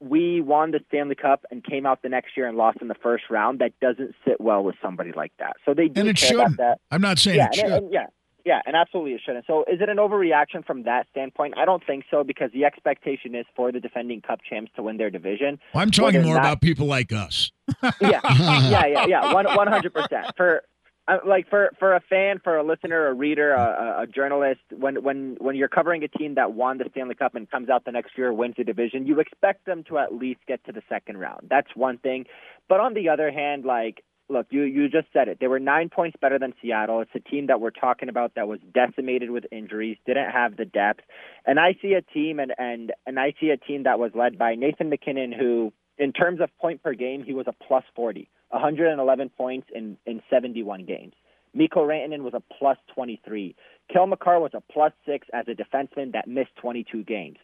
[0.00, 2.94] we won the Stanley Cup and came out the next year and lost in the
[2.94, 3.60] first round.
[3.60, 5.56] That doesn't sit well with somebody like that.
[5.64, 6.54] So they do and it care shouldn't.
[6.54, 6.80] about that.
[6.90, 7.64] I'm not saying Yeah, it should.
[7.64, 8.06] and, and, yeah,
[8.44, 9.46] yeah, and absolutely it shouldn't.
[9.46, 11.54] So is it an overreaction from that standpoint?
[11.56, 14.98] I don't think so because the expectation is for the defending Cup champs to win
[14.98, 15.58] their division.
[15.72, 17.50] Well, I'm talking more not- about people like us.
[18.00, 20.26] yeah, yeah, yeah, yeah, one hundred percent.
[20.36, 20.62] For
[21.08, 23.62] uh, like for for a fan, for a listener, a reader, a,
[23.98, 27.34] a- a journalist, when when when you're covering a team that won the Stanley Cup
[27.34, 30.40] and comes out the next year wins the division, you expect them to at least
[30.46, 31.46] get to the second round.
[31.48, 32.26] That's one thing.
[32.68, 34.04] But on the other hand, like.
[34.28, 35.38] Look, you, you just said it.
[35.38, 37.00] They were nine points better than Seattle.
[37.00, 40.64] It's a team that we're talking about that was decimated with injuries, didn't have the
[40.64, 41.00] depth.
[41.46, 44.38] And I see a team and, and, and I see a team that was led
[44.38, 48.28] by Nathan MacKinnon, who in terms of point per game, he was a plus 40,
[48.48, 51.12] 111 points in, in 71 games.
[51.52, 53.54] Mikko Rantanen was a plus 23.
[53.92, 57.36] Cale Makar was a plus 6 as a defenseman that missed 22 games.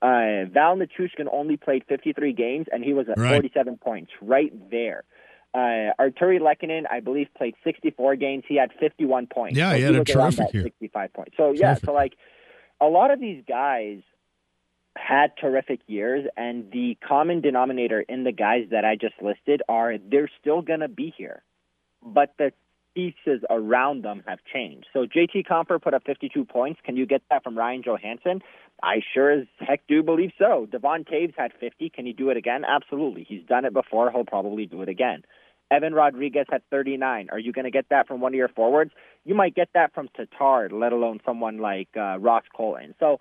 [0.00, 3.30] Uh, Val Nichushkin only played 53 games, and he was at Right.
[3.32, 5.04] 47 points, right there.
[5.54, 8.44] Uh, Artturi Lehkonen, I believe, played 64 games.
[8.46, 9.56] He had 51 points.
[9.56, 10.62] Yeah, So he had a terrific year.
[10.62, 11.32] 65 points.
[11.36, 12.14] So, yeah, so like
[12.80, 14.00] a lot of these guys
[14.96, 19.96] had terrific years, and the common denominator in the guys that I just listed are
[19.98, 21.42] they're still going to be here,
[22.02, 22.52] but the
[22.98, 24.86] pieces around them have changed.
[24.92, 26.80] So JT Compher put up 52 points.
[26.84, 28.40] Can you get that from Ryan Johansen?
[28.82, 30.66] I sure as heck do believe so.
[30.70, 31.90] Devon Toews had 50.
[31.90, 32.64] Can he do it again?
[32.64, 33.24] Absolutely.
[33.28, 34.10] He's done it before.
[34.10, 35.22] He'll probably do it again.
[35.70, 37.28] Evan Rodriguez had 39.
[37.30, 38.90] Are you going to get that from one of your forwards?
[39.24, 42.96] You might get that from Tatar, let alone someone like uh, Ross Colton.
[42.98, 43.18] So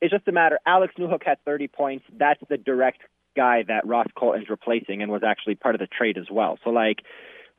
[0.00, 0.58] it's just a matter.
[0.66, 2.04] Alex Newhook had 30 points.
[2.16, 3.02] That's the direct
[3.36, 6.58] guy that Ross Colton's replacing and was actually part of the trade as well.
[6.64, 7.00] So, like,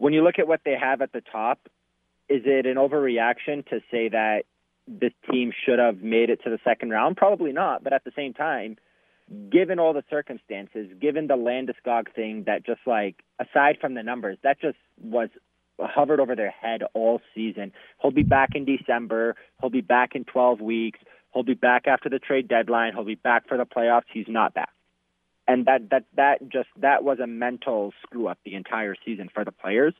[0.01, 1.59] when you look at what they have at the top,
[2.27, 4.45] is it an overreaction to say that
[4.87, 7.17] this team should have made it to the second round?
[7.17, 7.83] Probably not.
[7.83, 8.77] But at the same time,
[9.51, 14.39] given all the circumstances, given the Landeskog thing, that just like aside from the numbers,
[14.41, 15.29] that just was
[15.79, 17.71] hovered over their head all season.
[18.01, 19.35] He'll be back in December.
[19.59, 20.99] He'll be back in 12 weeks.
[21.31, 22.93] He'll be back after the trade deadline.
[22.93, 24.09] He'll be back for the playoffs.
[24.11, 24.71] He's not back.
[25.47, 29.43] And that that that just that was a mental screw up the entire season for
[29.43, 29.93] the players.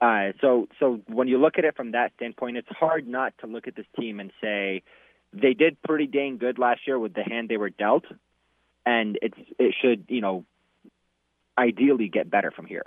[0.00, 3.46] Uh, so so when you look at it from that standpoint, it's hard not to
[3.46, 4.82] look at this team and say
[5.32, 8.04] they did pretty dang good last year with the hand they were dealt,
[8.84, 10.44] and it's it should you know
[11.56, 12.84] ideally get better from here.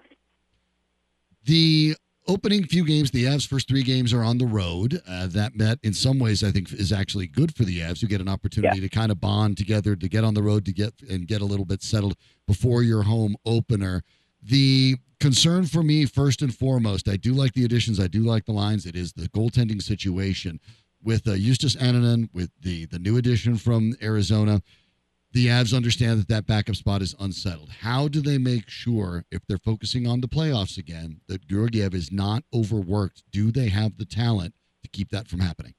[1.46, 1.96] The
[2.28, 5.02] opening few games, the Avs' first three games are on the road.
[5.08, 8.02] Uh, that met in some ways, I think, is actually good for the Avs.
[8.02, 10.74] You get an opportunity to kind of bond together, to get on the road, to
[10.74, 12.16] get and get a little bit settled
[12.48, 14.04] before your home opener.
[14.42, 18.00] The concern for me, first and foremost, I do like the additions.
[18.00, 18.86] I do like the lines.
[18.86, 20.60] It is the goaltending situation
[21.02, 24.62] with uh, Justus Annunen, with the the new addition from Arizona
[25.34, 27.70] the Avs understand that that backup spot is unsettled.
[27.82, 32.12] How do they make sure, if they're focusing on the playoffs again, that Georgiev is
[32.12, 33.24] not overworked?
[33.32, 35.74] Do they have the talent to keep that from happening?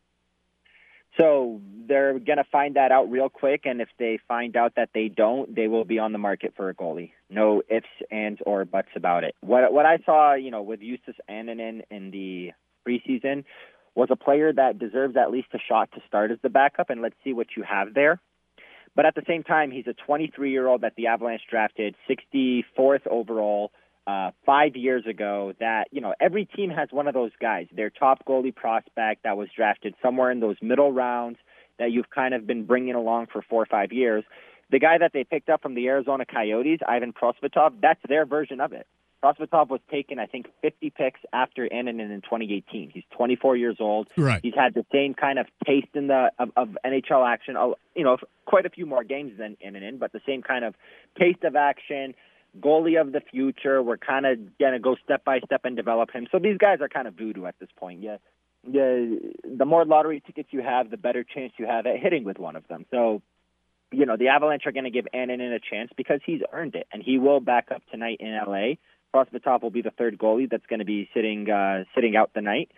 [1.17, 4.90] So they're going to find that out real quick, and if they find out that
[4.93, 7.12] they don't, they will be on the market for a goalie.
[7.31, 9.37] No ifs, ands, or buts about it.
[9.40, 12.51] What what I saw, you know, with Justus Annunen in the
[12.87, 13.45] preseason
[13.95, 17.01] was a player that deserves at least a shot to start as the backup, and
[17.01, 18.21] let's see what you have there.
[18.97, 23.07] But at the same time, he's a 23 year old that the Avalanche drafted 64th
[23.07, 23.73] overall
[24.07, 25.53] uh, five years ago.
[25.61, 29.37] That, you know, every team has one of those guys, their top goalie prospect that
[29.37, 31.39] was drafted somewhere in those middle rounds
[31.79, 34.25] that you've kind of been bringing along for four or five years.
[34.71, 38.61] The guy that they picked up from the Arizona Coyotes, Ivan Prosvetov, that's their version
[38.61, 38.87] of it.
[39.25, 42.91] Prosvetov was taken, I think, 50 picks after Annunen in 2018.
[42.93, 44.09] He's 24 years old.
[44.19, 44.41] Right.
[44.43, 47.57] He's had the same kind of taste in the of, of NHL action.
[47.57, 50.75] uh, You know, quite a few more games than Annunen, but the same kind of
[51.19, 52.15] taste of action.
[52.61, 53.83] Goalie of the future.
[53.83, 56.27] We're kind of gonna go step by step and develop him.
[56.31, 58.03] So these guys are kind of voodoo at this point.
[58.03, 58.19] Yeah,
[58.63, 59.07] yeah.
[59.45, 62.57] The more lottery tickets you have, the better chance you have at hitting with one
[62.57, 62.85] of them.
[62.91, 63.23] So
[63.91, 66.87] you know, the Avalanche are going to give Annunen a chance because he's earned it,
[66.93, 68.75] and he will back up tonight in LA.
[69.14, 72.40] Prosvetov will be the third goalie that's going to be sitting uh, sitting out the
[72.40, 72.70] night.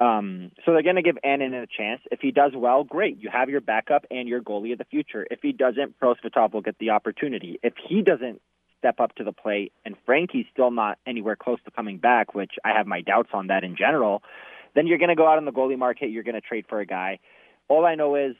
[0.00, 2.00] Um, so they're going to give Annunen a chance.
[2.10, 3.20] If he does well, great.
[3.20, 5.26] You have your backup and your goalie of the future.
[5.30, 7.60] If he doesn't, Prosvetov will get the opportunity.
[7.62, 8.40] If he doesn't
[8.80, 12.52] step up to the plate, and Frankie's still not anywhere close to coming back, which
[12.64, 14.22] I have my doubts on that in general,
[14.74, 16.10] then you're going to go out on the goalie market.
[16.10, 17.20] You're going to trade for a guy.
[17.68, 18.34] All I know is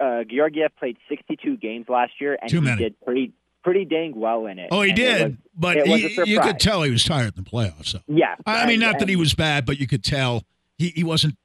[0.00, 2.78] uh, Georgiev played 62 games last year, and Too he many.
[2.78, 3.32] did pretty
[3.62, 4.68] pretty dang well in it.
[4.70, 7.50] Oh, he And did, was- but he, you could tell he was tired in the
[7.50, 7.86] playoffs.
[7.86, 8.00] So.
[8.08, 10.44] yeah, I mean, and- not that he was bad, but you could tell
[10.78, 11.36] he, he wasn't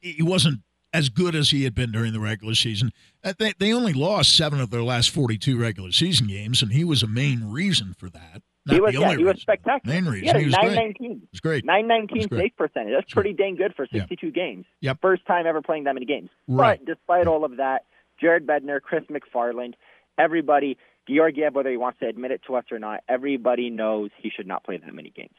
[0.00, 0.60] he wasn't
[0.92, 2.90] as good as he had been during the regular season.
[3.22, 6.72] Uh, They they only lost seven of their last forty two regular season games, and
[6.72, 8.42] he was a main reason for that.
[8.66, 9.94] Not He was the yeah, only he was spectacular.
[9.94, 10.64] Main He reason he a was great.
[10.74, 11.10] 919.
[11.12, 11.64] It was great.
[11.66, 12.40] 919 That's great.
[12.40, 12.94] save percentage.
[12.96, 14.00] That's pretty dang good for Yeah.
[14.04, 14.64] 62 games.
[14.80, 14.98] Yep.
[15.02, 16.30] First time ever playing that many games.
[16.48, 16.78] Right.
[16.82, 17.84] But despite all of that,
[18.18, 19.74] Jared Bednar, Chris MacFarland,
[20.16, 24.30] everybody, Georgiev, whether he wants to admit it to us or not, everybody knows he
[24.30, 25.34] should not play that many games.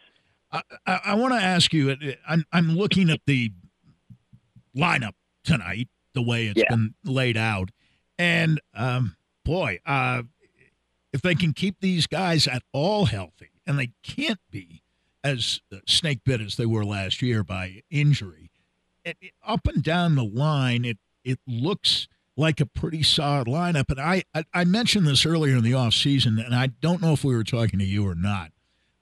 [0.51, 1.91] I, I, I want to ask you.
[1.91, 1.95] uh,
[2.28, 3.51] I'm I'm looking at the
[4.75, 6.69] lineup tonight, the way it's Yeah.
[6.69, 7.69] been laid out,
[8.17, 10.23] and um, boy, uh,
[11.13, 14.82] if they can keep these guys at all healthy, and they can't be
[15.23, 18.51] as snake bit as they were last year by injury,
[19.04, 23.89] it, it- up and down the line, it it looks like a pretty solid lineup.
[23.89, 27.13] And I, I I mentioned this earlier in the off season, and I don't know
[27.13, 28.52] if we were talking to you or not,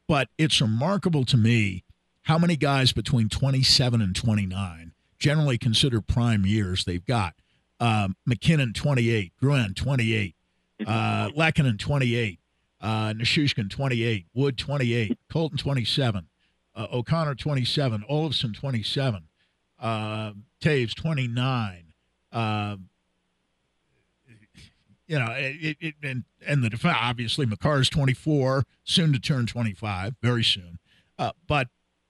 [0.08, 1.84] but it's remarkable to me
[2.24, 7.34] how many guys between 27 and 29, generally considered prime years, they've got.
[7.80, 10.36] Um, MacKinnon 28, Drouin 28,
[10.88, 12.40] uh, Lehkonen 28,
[12.80, 16.28] uh, Nichushkin 28, Wood 28, Colton 27,
[16.76, 19.24] uh, O'Connor 27, Olofsson 27,
[19.80, 21.84] uh, Toews 29.
[25.14, 30.16] You know, it, it, and and the defense obviously Makar's 24, soon to turn 25,
[30.24, 30.80] very soon.
[31.20, 31.68] Uh, but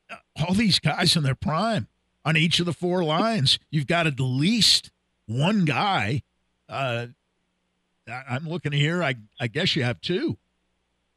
[0.10, 1.90] uh, all these guys in their prime
[2.24, 4.90] on each of the four lines, you've got at least
[5.26, 6.22] one guy.
[6.70, 7.08] Uh,
[8.08, 9.04] I'm looking here.
[9.04, 10.38] I I guess you have two,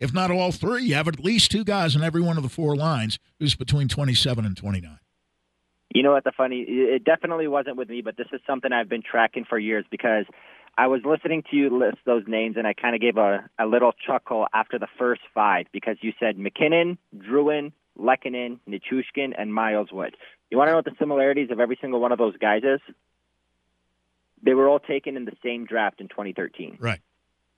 [0.00, 0.86] if not all three.
[0.86, 3.86] You have at least two guys in every one of the four lines who's between
[3.86, 4.98] 27 and 29.
[5.94, 6.62] You know what the funny?
[6.66, 10.24] It definitely wasn't with me, but this is something I've been tracking for years because
[10.78, 13.66] I was listening to you list those names, and I kind of gave a, a
[13.66, 19.88] little chuckle after the first five because you said MacKinnon, Drouin, Lehkonen, Nichushkin, and Miles
[19.90, 20.16] Wood.
[20.50, 22.80] You want to know what the similarities of every single one of those guys is?
[24.42, 26.76] They were all taken in the same draft in 2013.
[26.78, 27.00] Right.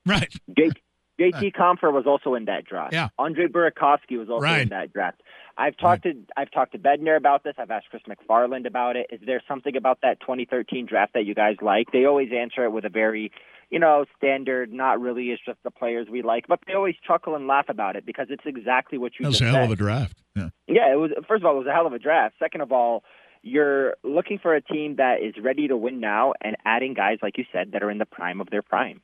[0.06, 0.32] Right.
[0.56, 0.70] J-
[1.18, 2.92] JT Compher was also in that draft.
[2.92, 3.08] Yeah.
[3.18, 4.62] Andre Burakovsky was also Right.
[4.62, 5.22] in that draft.
[5.56, 7.54] I've talked to I've talked to Bednar about this.
[7.58, 9.08] I've asked Chris MacFarland about it.
[9.10, 11.90] Is there something about that 2013 draft that you guys like?
[11.92, 13.32] They always answer it with a very,
[13.68, 14.72] you know, standard.
[14.72, 15.30] Not really.
[15.30, 18.28] It's just the players we like, but they always chuckle and laugh about it because
[18.30, 20.16] it's exactly what you That was a hell of a draft.
[20.36, 20.50] Yeah.
[20.68, 21.10] Yeah, it was.
[21.26, 22.36] First of all, it was a hell of a draft.
[22.38, 23.02] Second of all,
[23.42, 27.36] you're looking for a team that is ready to win now and adding guys like
[27.36, 29.00] you said that are in the prime of their prime.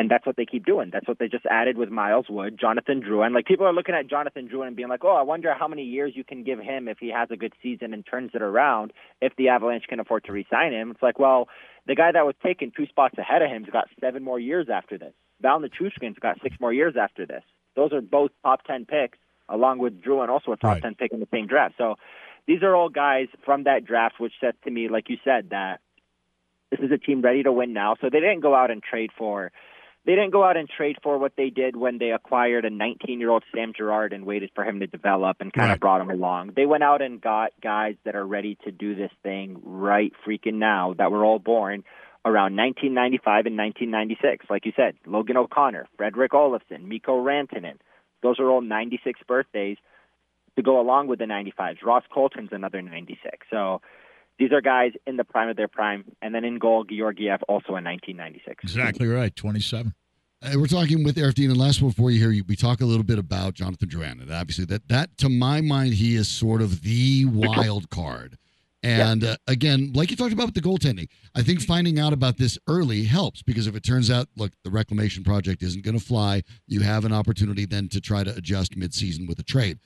[0.00, 0.88] And that's what they keep doing.
[0.90, 3.26] That's what they just added with Miles Wood, Jonathan Drouin.
[3.26, 5.68] And Like people are looking at Jonathan Drouin and being like, "Oh, I wonder how
[5.68, 8.40] many years you can give him if he has a good season and turns it
[8.40, 8.94] around.
[9.20, 11.50] If the Avalanche can afford to re-sign him." It's like, well,
[11.86, 14.96] the guy that was taken two spots ahead of him's got seven more years after
[14.96, 15.12] this.
[15.42, 17.44] Val Nichushkin's got six more years after this.
[17.76, 19.18] Those are both top ten picks,
[19.50, 20.82] along with Drouin and also a top Right.
[20.82, 21.74] ten pick in the same draft.
[21.76, 21.98] So
[22.46, 25.80] these are all guys from that draft, which says to me, like you said, that
[26.70, 27.96] this is a team ready to win now.
[28.00, 29.52] So they didn't go out and trade for
[30.06, 33.20] they didn't go out and trade for what they did when they acquired a 19
[33.20, 35.74] year old Sam Girard and waited for him to develop and kind Right.
[35.74, 36.52] of brought him along.
[36.56, 40.54] They went out and got guys that are ready to do this thing right freaking
[40.54, 41.84] now that were all born
[42.24, 44.46] around 1995 and 1996.
[44.50, 47.78] Like you said, Logan O'Connor, Fredrik Olofsson, Mikko Rantanen.
[48.22, 49.78] Those are all 96 birthdays
[50.56, 51.82] to go along with the 95s.
[51.84, 53.46] Ross Colton's another 96.
[53.50, 53.80] So
[54.40, 56.04] these are guys in the prime of their prime.
[56.22, 58.64] And then in goal, Georgiev, also in 1996.
[58.64, 59.36] Exactly right.
[59.36, 59.94] 27.
[60.42, 62.86] Uh, we're talking with Aarif Deen, and last one before you hear we talk a
[62.86, 66.62] little bit about Jonathan Drouin, and obviously that that to my mind he is sort
[66.62, 68.38] of the wild card.
[68.82, 72.38] And uh, again, like you talked about with the goaltending, I think finding out about
[72.38, 76.02] this early helps because if it turns out, look, the reclamation project isn't going to
[76.02, 79.78] fly, you have an opportunity then to try to adjust midseason with a trade.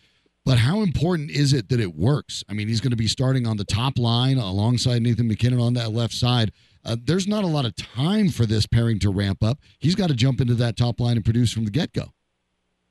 [0.45, 2.45] But how important is it that it works?
[2.51, 5.73] I mean, he's going to be starting on the top line alongside Nathan MacKinnon on
[5.75, 6.53] that left side.
[6.85, 9.59] Uh, there's not a lot of time for this pairing to ramp up.
[9.79, 12.13] He's got to jump into that top line and produce from the get go.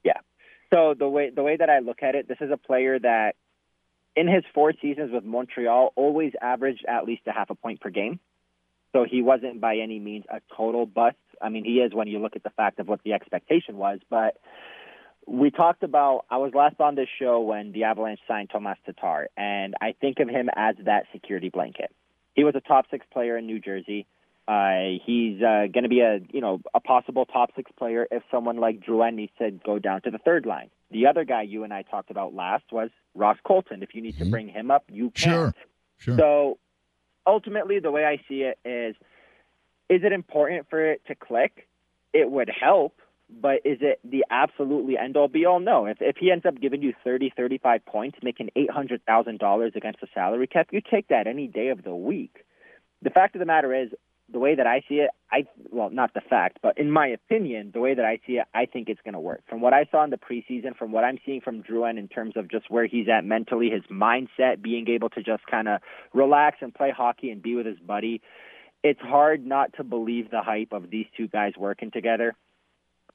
[0.03, 0.17] Yeah.
[0.73, 3.35] So the way the way that I look at it, this is a player that
[4.15, 7.91] in his four seasons with Montreal always averaged at least a half a point per
[7.91, 8.19] game.
[8.93, 11.17] So he wasn't by any means a total bust.
[11.39, 13.99] I mean, he is when you look at the fact of what the expectation was,
[14.09, 14.37] but
[15.27, 19.29] we talked about I was last on this show when the Avalanche signed Tomas Tatar,
[19.37, 21.91] and I think of him as that security blanket.
[22.33, 24.05] He was a top six player in New Jersey.
[24.47, 28.23] Uh, he's uh, going to be a you know a possible top six player if
[28.29, 30.69] someone like Drouin needs to go down to the third line.
[30.91, 33.81] The other guy you and I talked about last was Ross Colton.
[33.83, 34.31] If you need to Mhm.
[34.31, 35.29] bring him up, you can.
[35.29, 35.53] Sure.
[35.99, 36.17] Sure.
[36.17, 36.57] So
[37.25, 38.95] ultimately, the way I see it is,
[39.89, 41.67] is it important for it to click?
[42.11, 42.99] It would help,
[43.43, 45.59] but is it the absolutely end all be all?
[45.59, 45.85] No.
[45.85, 50.47] If, if he ends up giving you 30, 35 points, making $800,000 against the salary
[50.47, 52.45] cap, you take that any day of the week.
[53.01, 53.89] The fact of the matter is,
[54.31, 57.71] the way that I see it, I well, not the fact, but in my opinion,
[57.73, 59.41] the way that I see it, I think it's going to work.
[59.49, 62.37] From what I saw in the preseason, from what I'm seeing from Drouin in terms
[62.37, 65.81] of just where he's at mentally, his mindset, being able to just kind of
[66.13, 68.21] relax and play hockey and be with his buddy,
[68.81, 72.33] it's hard not to believe the hype of these two guys working together.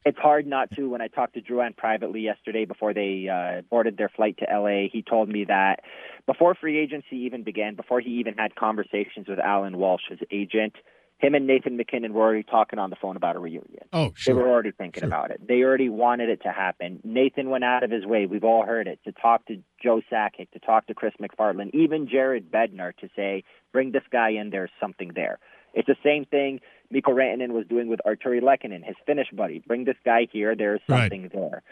[0.04, 0.88] It's hard not to.
[0.88, 4.88] When I talked to Drouin privately yesterday before they uh, boarded their flight to LA,
[4.90, 5.80] he told me that
[6.26, 10.74] before free agency even began, before he even had conversations with Allan Walsh, his agent,
[11.18, 13.82] him and Nathan MacKinnon were already talking on the phone about a reunion.
[13.92, 14.34] oh, sure.
[14.34, 15.08] They were already thinking Sure.
[15.08, 15.46] about it.
[15.46, 17.00] They already wanted it to happen.
[17.02, 18.26] Nathan went out of his way.
[18.26, 22.08] We've all heard it to talk to Joe Sakic, to talk to Chris MacFarland, even
[22.08, 23.42] Jared Bednar to say,
[23.72, 24.50] bring this guy in.
[24.50, 25.40] There's something there.
[25.74, 26.60] It's the same thing
[26.90, 29.62] Mikko Rantanen was doing with Artturi Lehkonen, his Finnish buddy.
[29.66, 30.54] Bring this guy here.
[30.56, 31.10] There's Right.
[31.10, 31.62] something there.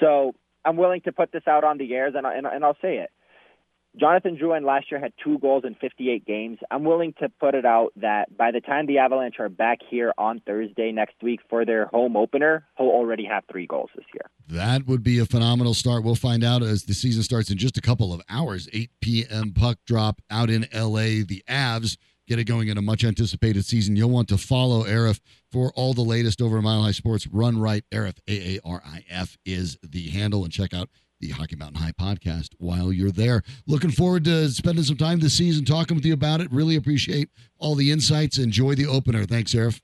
[0.00, 2.76] So I'm willing to put this out on the airs, and, I, and, and I'll
[2.82, 3.10] say it.
[3.98, 6.58] Jonathan Drouin last year had two goals in 58 games.
[6.70, 10.12] I'm willing to put it out that by the time the Avalanche are back here
[10.18, 14.26] on Thursday next week for their home opener, he'll already have three goals this year.
[14.48, 16.04] That would be a phenomenal start.
[16.04, 18.68] We'll find out as the season starts in just a couple of hours.
[18.70, 19.52] 8 p.m.
[19.54, 21.22] puck drop out in L.A.
[21.22, 21.96] The Avs
[22.26, 23.96] get it going in a much anticipated season.
[23.96, 25.20] You'll want to follow Aarif
[25.50, 27.26] for all the latest over Mile High Sports.
[27.26, 30.88] Run right, Aarif, A A R I F is the handle, and check out
[31.20, 33.42] the Hockey Mountain High podcast while you're there.
[33.66, 36.52] Looking forward to spending some time this season talking with you about it.
[36.52, 38.38] Really appreciate all the insights.
[38.38, 39.24] Enjoy the opener.
[39.24, 39.80] Thanks, Aarif.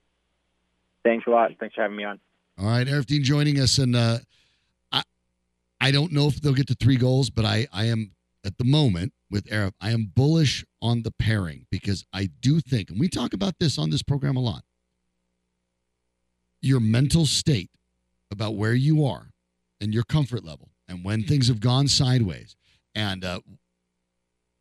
[1.04, 1.50] Thanks a lot.
[1.58, 2.20] Thanks for having me on.
[2.58, 4.18] All right, Aarif Deen joining us, and uh,
[4.90, 5.02] I
[5.80, 8.12] I don't know if they'll get to three goals, but I I am
[8.44, 9.72] at the moment with Aarif.
[9.80, 13.78] I am bullish on the pairing because I do think, and we talk about this
[13.78, 14.64] on this program a lot.
[16.60, 17.70] Your mental state
[18.30, 19.30] about where you are
[19.80, 22.56] and your comfort level, and when things have gone sideways,
[22.94, 23.40] and uh,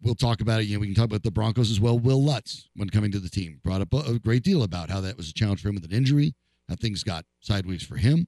[0.02, 0.68] we'll talk about it.
[0.68, 2.00] You know, we can talk about the Broncos as well.
[2.00, 5.02] Will Lutz, when coming to the team, brought up a, a great deal about how
[5.02, 6.34] that was a challenge for him with an injury
[6.72, 8.28] how things got sideways for him.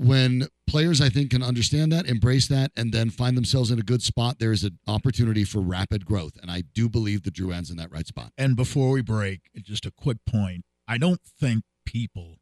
[0.00, 3.82] When players, I think, can understand that, embrace that, and then find themselves in a
[3.82, 6.38] good spot, there is an opportunity for rapid growth.
[6.40, 8.32] And I do believe that Drouin's in that right spot.
[8.38, 10.64] And before we break, just a quick point.
[10.88, 12.38] I don't think people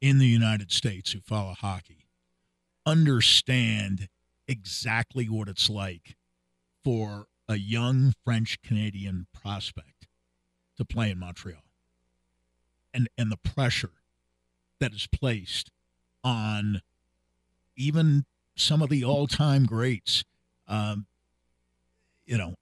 [0.00, 2.06] in the United States who follow hockey
[2.86, 4.08] understand
[4.48, 6.16] exactly what it's like
[6.82, 10.08] for a young French Canadian prospect
[10.78, 11.60] to play in Montreal.
[12.94, 13.92] And and the pressure
[14.80, 15.70] that is placed
[16.22, 16.82] on
[17.76, 18.24] even
[18.56, 20.24] some of the all-time greats.
[20.68, 21.06] Um,
[22.26, 22.54] you know,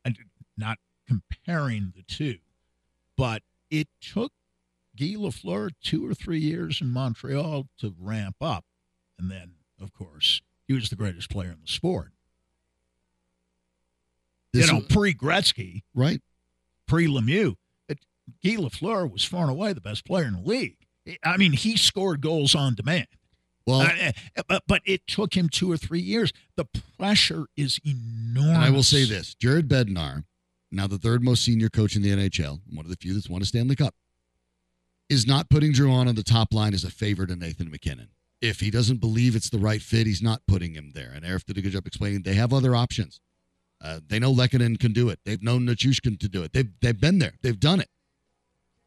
[0.57, 2.39] not comparing the two,
[3.17, 4.33] but it took
[4.99, 8.65] Guy Lafleur two or three years in Montreal to ramp up,
[9.19, 12.13] and then, of course, he was the greatest player in the sport.
[14.53, 16.23] This you know, pre Gretzky, right?
[16.87, 17.57] pre Lemieux,
[18.43, 20.77] Guy Lafleur was far and away the best player in the league.
[21.23, 23.07] I mean, he scored goals on demand.
[23.69, 26.33] Well, Uh, uh, but, but it took him two or three years.
[26.57, 26.67] The
[26.99, 28.57] pressure is enormous.
[28.67, 30.25] I will say this Jared Bednar,
[30.73, 33.43] now the third most senior coach in the NHL, one of the few that's won
[33.43, 33.95] a Stanley Cup,
[35.11, 38.09] is not putting Drouin on on the top line as a favor to Nathan MacKinnon.
[38.41, 41.11] If he doesn't believe it's the right fit, he's not putting him there.
[41.15, 43.21] And Aarif did a good job explaining they have other options.
[43.81, 45.19] Uh, they know Lehkonen can do it.
[45.25, 46.53] They've known Nichushkin to do it.
[46.53, 47.35] They've they've been there.
[47.43, 47.89] They've done it.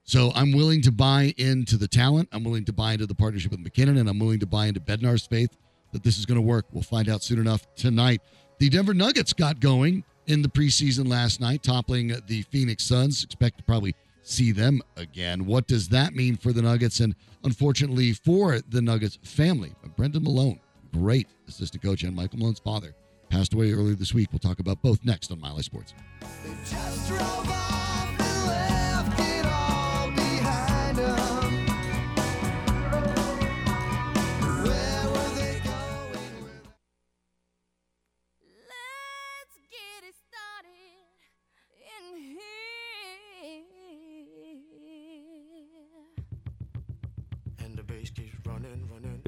[0.03, 2.29] So I'm willing to buy into the talent.
[2.31, 4.79] I'm willing to buy into the partnership with MacKinnon, and I'm willing to buy into
[4.79, 5.55] Bednar's faith
[5.93, 6.65] that this is going to work.
[6.71, 8.21] We'll find out soon enough tonight.
[8.59, 13.23] The Denver Nuggets got going in the preseason last night, toppling the Phoenix Suns.
[13.23, 15.45] Expect to probably see them again.
[15.45, 16.99] What does that mean for the Nuggets?
[16.99, 20.59] And unfortunately for the Nuggets family, Brendan Malone,
[20.93, 22.93] great assistant coach, and Michael Malone's father,
[23.29, 24.29] passed away earlier this week.
[24.31, 25.93] We'll talk about both next on Mile High Sports.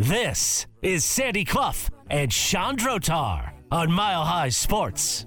[0.04, 5.26] This is Sandy Clough and Sean Drotar on Mile High Sports.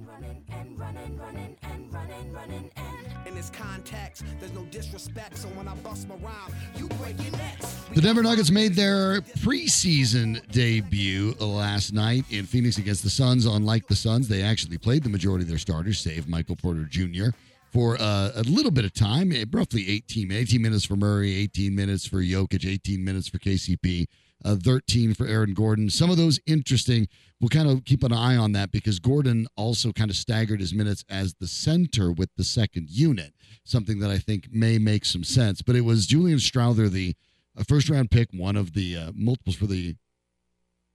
[7.94, 13.46] The Denver Nuggets made their preseason debut last night in Phoenix against the Suns.
[13.46, 17.28] Unlike the Suns, they actually played the majority of their starters, save Michael Porter Jr.,
[17.76, 21.74] for uh, a little bit of time, eh, roughly 18, 18 minutes for Murray, 18
[21.74, 24.06] minutes for Jokic, 18 minutes for KCP,
[24.46, 25.90] uh, 13 for Aaron Gordon.
[25.90, 27.06] Some of those interesting.
[27.38, 30.72] We'll kind of keep an eye on that because Gordon also kind of staggered his
[30.72, 35.22] minutes as the center with the second unit, something that I think may make some
[35.22, 35.60] sense.
[35.60, 37.14] But it was Julian Strawther, the
[37.58, 39.96] a first round pick, one of the uh, multiples for the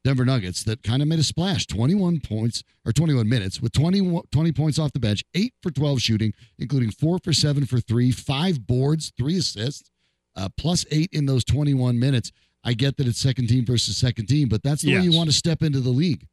[0.04, 4.22] Denver Nuggets that kind of made a splash 21 points or 21 minutes with 20,
[4.32, 8.12] 20 points off the bench, 8 for 12 shooting, including 4 for 7 for 3,
[8.12, 9.90] 5 boards, 3 assists,
[10.36, 12.32] uh, plus 8 in those 21 minutes.
[12.64, 15.30] I get that it's second team versus second team, but that's the way you want
[15.30, 16.28] to step into the league.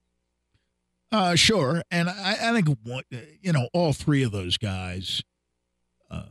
[1.11, 3.03] Uh, sure, and I, I think one-
[3.41, 5.23] you know all three of those guys
[6.11, 6.25] uh,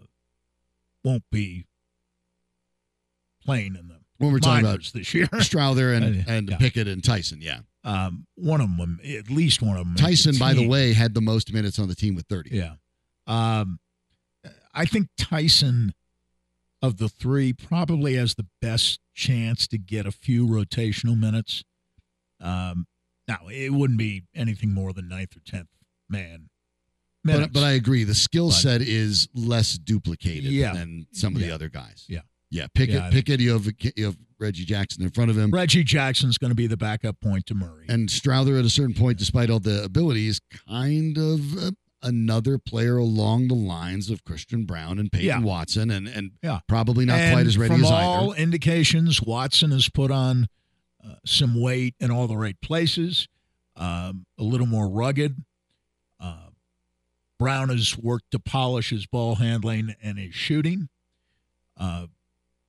[1.03, 1.65] won't be
[3.43, 5.25] playing in the When we're talking about this year.
[5.35, 6.57] Strawther and, and yeah.
[6.57, 7.59] Pickett and Tyson, yeah.
[7.83, 9.95] Um, one of them, at least one of them.
[9.95, 12.49] Tyson, by the way, had the most minutes on the team with 30.
[12.55, 12.73] Yeah.
[13.27, 13.79] Um,
[14.73, 15.93] I think Tyson,
[16.81, 21.63] of the three, probably has the best chance to get a few rotational minutes.
[22.41, 22.87] Um,
[23.27, 25.69] now, it wouldn't be anything more than ninth or tenth
[26.09, 26.49] man.
[27.23, 27.47] Minutes.
[27.47, 28.03] But, but I agree.
[28.03, 30.73] The skill set is less duplicated Yeah.
[30.73, 32.05] than some of the other guys.
[32.07, 32.21] Yeah.
[32.49, 32.67] Yeah.
[32.73, 35.51] Pickett, Yeah, Pickett you, have, you have Reggie Jackson in front of him.
[35.51, 37.85] Reggie Jackson's going to be the backup point to Murray.
[37.89, 40.39] And Strawther, at a certain point, despite all the abilities,
[40.69, 41.71] kind of uh,
[42.03, 45.39] another player along the lines of Christian Braun and Peyton Yeah.
[45.41, 46.59] Watson, and, and Yeah.
[46.67, 48.41] probably not And quite as ready from as all either.
[48.41, 50.47] indications, Watson has put on
[51.05, 53.27] uh, some weight in all the right places,
[53.75, 55.43] um, a little more rugged.
[56.19, 56.47] Uh,
[57.39, 60.89] Braun has worked to polish his ball handling and his shooting.
[61.77, 62.07] Uh,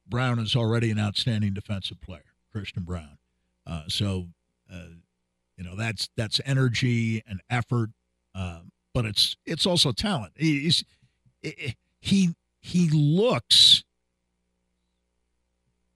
[0.08, 3.18] Braun is already an outstanding defensive player, Christian Braun.
[3.66, 4.28] Uh, so,
[4.72, 4.86] uh,
[5.56, 7.90] you know, that's that's energy and effort,
[8.34, 8.60] uh,
[8.94, 10.32] but it's it's also talent.
[10.36, 10.84] He's
[12.00, 13.84] he he looks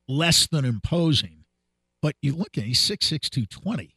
[0.09, 1.45] less than imposing.
[2.01, 3.95] But you look at he's six six two twenty.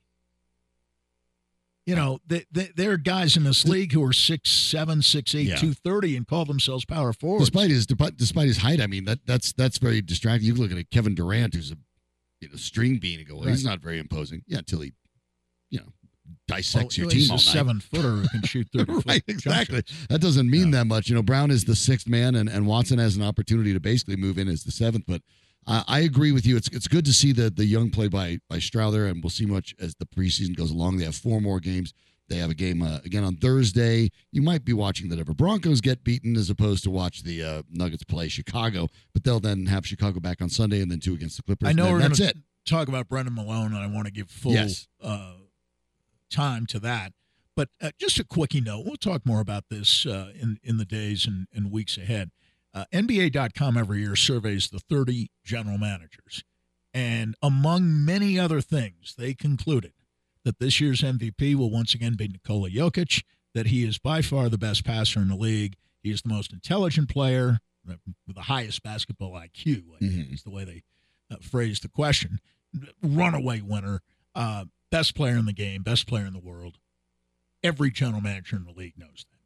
[1.86, 5.36] You know, th th there are guys in this league who are six seven, six
[5.36, 5.56] eight, Yeah.
[5.58, 7.50] two thirty, and call themselves power forwards.
[7.50, 10.48] Despite his despite his height, I mean that that's that's very distracting.
[10.48, 11.78] You look at Kevin Durant, who's a
[12.42, 14.42] you know string bean, and go, well, he's not very imposing.
[14.48, 14.94] Yeah, until he,
[15.70, 15.94] you know,
[16.48, 17.54] dissects oh, your Well, he's team all a night.
[17.54, 19.84] seven footer who can shoot thirty right, exactly.
[19.84, 20.08] jumpers.
[20.10, 20.80] That doesn't mean Yeah.
[20.80, 21.08] that much.
[21.10, 24.16] You know, Braun is the sixth man, and, and Watson has an opportunity to basically
[24.16, 25.04] move in as the seventh.
[25.08, 25.22] But
[25.68, 26.56] uh, I agree with you.
[26.58, 29.46] It's it's good to see the the young play by by Strawther, and we'll see
[29.46, 30.98] much as the preseason goes along.
[30.98, 31.94] They have four more games.
[32.28, 34.10] They have a game uh, again on Thursday.
[34.32, 37.62] You might be watching the Denver Broncos get beaten as opposed to watch the uh,
[37.72, 38.88] Nuggets play Chicago.
[39.14, 41.70] But they'll then have Chicago back on Sunday, and then two against the Clippers.
[41.70, 42.38] I know we're that's it.
[42.66, 44.88] talk about Brendan Malone, and I want to give full Yes.
[45.04, 45.34] uh,
[46.32, 47.14] time to that.
[47.56, 50.86] But uh, just a quickie note, we'll talk more about this uh, in in the
[50.86, 52.32] days and, and weeks ahead.
[52.76, 56.44] Uh, NBA.com every year surveys the 30 general managers,
[56.94, 59.94] and among many other things, they concluded
[60.44, 63.24] that this year's MVP will once again be Nikola Jokic.
[63.54, 65.76] That he is by far the best passer in the league.
[66.04, 67.60] He is the most intelligent player
[68.28, 69.96] with the highest basketball IQ.
[69.96, 70.34] I think Mhm.
[70.34, 70.84] is the way they
[71.32, 72.40] uh, phrased the question.
[73.02, 74.02] Runaway winner,
[74.36, 76.78] uh, best player in the game, best player in the world.
[77.64, 79.40] Every general manager in the league knows that.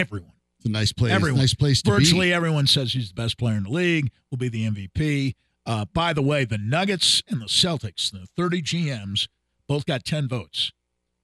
[0.00, 0.32] Everyone.
[0.64, 1.12] It's a nice place.
[1.12, 1.40] Everyone.
[1.40, 2.32] Nice place to Virtually be.
[2.32, 5.34] everyone says he's the best player in the league, will be the MVP.
[5.66, 9.28] Uh, by the way, the Nuggets and the Celtics, the 30 GMs,
[9.68, 10.72] both got 10 votes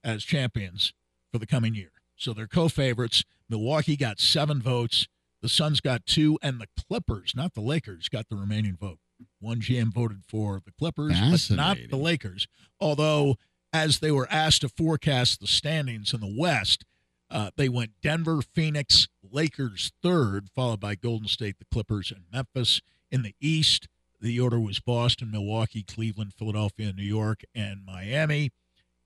[0.05, 0.93] as champions
[1.33, 1.93] for the coming year.
[2.17, 3.25] So they're co favorites.
[3.49, 5.09] Milwaukee got seven votes.
[5.41, 8.99] The Suns got two, and the Clippers, not the Lakers, got the remaining vote.
[9.41, 11.19] One GM voted for the Clippers,
[11.49, 12.47] but not the Lakers.
[12.79, 13.37] Although,
[13.73, 16.85] as they were asked to forecast the standings in the West,
[17.31, 22.81] uh, they went Denver, Phoenix, Lakers third, followed by Golden State, the Clippers, and Memphis.
[23.11, 23.89] In the East,
[24.21, 28.51] the order was Boston, Milwaukee, Cleveland, Philadelphia, New York, and Miami.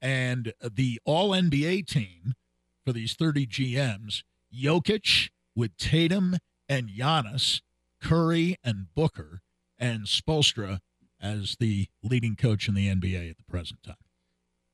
[0.01, 2.35] And the All NBA team
[2.85, 4.23] for these 30 GMs,
[4.55, 6.37] Jokic with Tatum
[6.69, 7.61] and Giannis,
[8.03, 9.41] Curry and Booker,
[9.79, 10.81] and Spoelstra
[11.21, 13.97] as the leading coach in the NBA at the present time.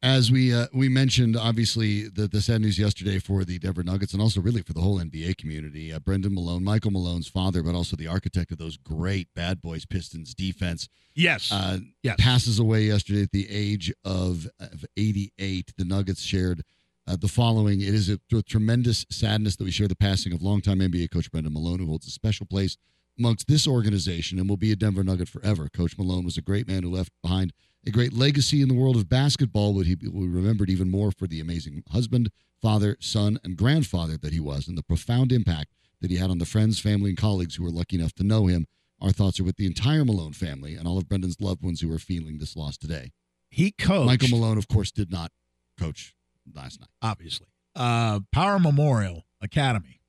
[0.02, 4.12] As we uh, we mentioned, obviously the the sad news yesterday for the Denver Nuggets
[4.12, 5.92] and also really for the whole NBA community.
[5.92, 9.84] Uh, Brendan Malone, Michael Malone's father, but also the architect of those great Bad Boys
[9.84, 11.52] Pistons defense, Yes.
[11.52, 12.16] uh, yes.
[12.18, 15.72] passes away yesterday at the age of, of 88.
[15.76, 16.62] The Nuggets shared
[17.06, 17.80] uh, the following.
[17.82, 21.30] It is a, with tremendous sadness that we share the passing of longtime NBA coach
[21.30, 22.76] Brendan Malone, who holds a special place
[23.18, 25.68] amongst this organization and will be a Denver Nugget forever.
[25.68, 27.52] Coach Malone was a great man who left behind
[27.86, 31.10] a great legacy in the world of basketball, but he will be remembered even more
[31.10, 35.72] for the amazing husband, father, son, and grandfather that he was, and the profound impact
[36.00, 38.46] that he had on the friends, family, and colleagues who were lucky enough to know
[38.46, 38.66] him.
[39.00, 41.92] Our thoughts are with the entire Malone family and all of Brendan's loved ones who
[41.92, 43.12] are feeling this loss today.
[43.48, 45.32] He coached Michael Malone, of course, did not
[45.78, 46.14] coach
[46.54, 46.90] last night.
[47.00, 47.46] obviously.
[47.74, 50.00] Uh, Power Memorial Academy,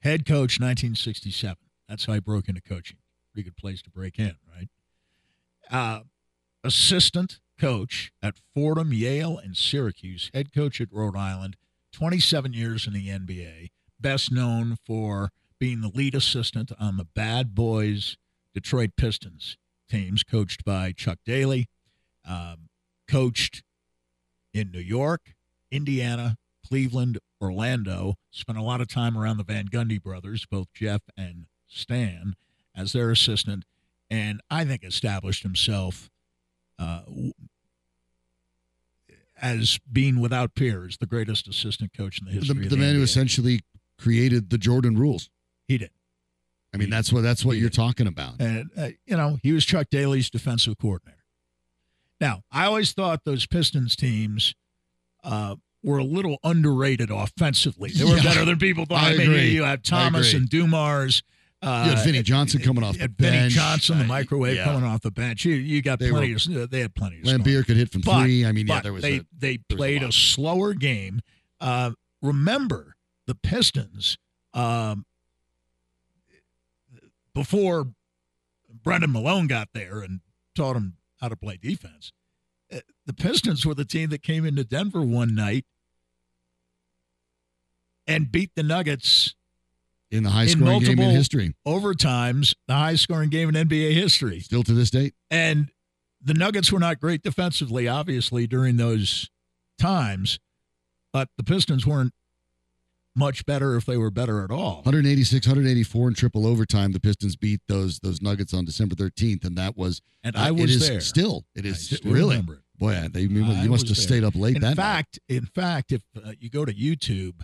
[0.00, 1.56] head coach 1967.
[1.88, 2.98] That's how I broke into coaching.
[3.32, 4.68] Pretty good place to break in, right?
[5.70, 6.00] Uh,
[6.64, 11.56] assistant coach at Fordham, Yale, and Syracuse, head coach at Rhode Island,
[11.92, 17.54] 27 years in the NBA, best known for being the lead assistant on the Bad
[17.54, 18.16] Boys
[18.52, 19.56] Detroit Pistons
[19.88, 21.68] teams, coached by Chuck Daly,
[22.26, 22.68] um,
[23.08, 23.62] coached
[24.52, 25.34] in New York,
[25.70, 26.36] Indiana,
[26.66, 28.14] Cleveland, Orlando.
[28.30, 32.34] Spent a lot of time around the Van Gundy brothers, both Jeff and Stan,
[32.74, 33.64] as their assistant,
[34.10, 36.10] and I think established himself
[36.78, 37.00] uh,
[39.40, 42.80] as being without peers, the greatest assistant coach in the The, history of the the
[42.80, 43.60] man who essentially
[43.98, 45.30] created the Jordan rules.
[45.68, 45.90] he did.
[46.74, 47.76] I mean, that's what that's what He you're did.
[47.76, 48.34] talking about.
[48.40, 51.24] And, uh, you know, he was Chuck Daly's defensive coordinator.
[52.20, 54.54] Now, I always thought those Pistons teams
[55.24, 57.90] uh, were a little underrated offensively.
[57.90, 59.02] They were Yeah, better than people thought.
[59.02, 59.48] I I, mean, agree.
[59.50, 61.22] you have Thomas and Dumars.
[61.66, 63.48] Uh, You had Vinny Johnson coming off the had Vinny.
[63.48, 64.64] Johnson, the Uh, microwave yeah.
[64.64, 65.44] coming off the bench.
[65.44, 66.70] You, you got They plenty were- of.
[66.70, 67.24] They had plenty of.
[67.24, 68.46] Laimbeer could hit from But- three.
[68.46, 70.14] I mean, yeah, there was they a, they a played a, lot.
[70.14, 71.20] slower game.
[71.60, 71.90] Uh,
[72.22, 72.94] remember
[73.26, 74.16] the Pistons
[74.54, 75.04] um,
[77.34, 77.88] before
[78.82, 80.20] Brendan Malone got there and
[80.54, 82.12] taught him how to play defense.
[82.72, 85.64] uh, The Pistons were the team that came into Denver one night
[88.06, 89.34] and beat the Nuggets
[90.10, 91.54] in the high scoring game in history.
[91.66, 94.40] overtimes, the highest scoring game in NBA history.
[94.40, 95.14] Still to this date.
[95.30, 95.70] And
[96.22, 99.30] the Nuggets were not great defensively, obviously, during those
[99.78, 100.38] times,
[101.12, 102.12] but the Pistons weren't
[103.14, 104.76] much better if they were better at all.
[104.82, 106.92] 186, 184 in triple overtime.
[106.92, 110.48] The Pistons beat those those Nuggets on December 13th, and that was And uh, I
[110.48, 111.00] it was is there.
[111.00, 112.42] Still, it is still really.
[112.78, 114.02] Boy, they, you I must have there.
[114.02, 114.76] stayed up late in that night.
[114.76, 117.40] fact, in fact, if uh, you go to YouTube,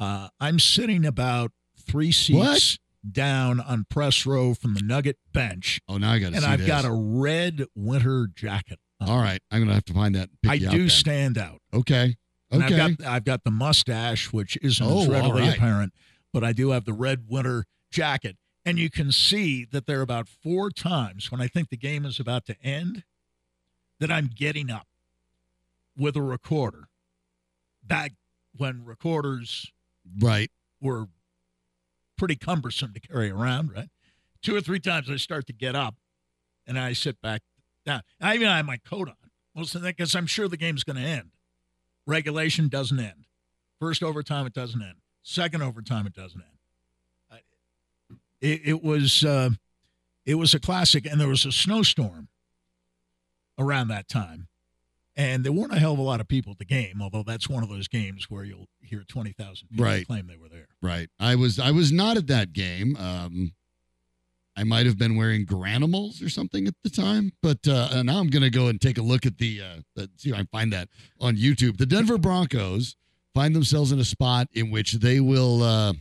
[0.00, 2.78] uh, I'm sitting about three seats
[3.10, 6.60] down on press row from the Nugget bench, Oh, now I got to and I've
[6.60, 6.68] this.
[6.68, 8.78] got a red winter jacket.
[9.00, 9.08] on.
[9.10, 10.30] All right, I'm gonna have to find that.
[10.48, 10.88] I do then.
[10.88, 11.60] stand out.
[11.72, 12.16] Okay.
[12.50, 12.80] And Okay.
[12.80, 15.56] I've got I've got the mustache, which isn't Oh, readily right.
[15.56, 15.92] apparent,
[16.32, 18.36] but I do have the red winter jacket.
[18.64, 22.06] And you can see that there are about four times when I think the game
[22.06, 23.04] is about to end
[24.00, 24.86] that I'm getting up
[25.96, 26.88] with a recorder.
[27.82, 28.12] Back
[28.56, 29.70] when recorders
[30.20, 30.50] right.
[30.80, 31.08] were
[32.16, 33.88] pretty cumbersome to carry around, right?
[34.42, 35.96] Two or three times I start to get up
[36.66, 37.42] and I sit back
[37.84, 38.02] down.
[38.20, 39.16] I even have my coat on.
[39.54, 41.30] Most of that because I'm sure the game's going to end.
[42.06, 43.26] Regulation doesn't end.
[43.80, 44.96] First overtime, it doesn't end.
[45.22, 46.54] Second overtime, it doesn't end.
[48.44, 49.50] It, it was uh,
[50.26, 52.28] it was a classic, and there was a snowstorm
[53.58, 54.48] around that time,
[55.16, 57.00] and there weren't a hell of a lot of people at the game.
[57.02, 60.06] Although that's one of those games where you'll hear twenty thousand people Right.
[60.06, 60.68] claim they were there.
[60.82, 61.08] Right.
[61.20, 62.96] I was I was not at that game.
[62.96, 63.52] Um,
[64.56, 68.28] I might have been wearing Granimals or something at the time, but uh, now I'm
[68.28, 70.46] going to go and take a look at the, uh, the see if I can
[70.46, 70.88] find that
[71.20, 71.76] on YouTube.
[71.76, 72.94] The Denver Broncos
[73.34, 75.60] find themselves in a spot in which they will.
[75.64, 75.94] Uh,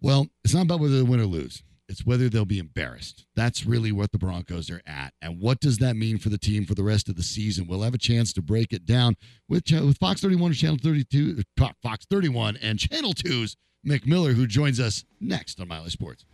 [0.00, 1.62] well, it's not about whether they win or lose.
[1.90, 3.26] It's whether they'll be embarrassed.
[3.34, 5.12] That's really what the Broncos are at.
[5.20, 7.66] And what does that mean for the team for the rest of the season?
[7.66, 9.16] We'll have a chance to break it down
[9.48, 14.34] with, with Fox 31 and Channel 32, uh, Fox 31 and Channel 2's Mick Miller,
[14.34, 16.24] who joins us next on Mile High Sports.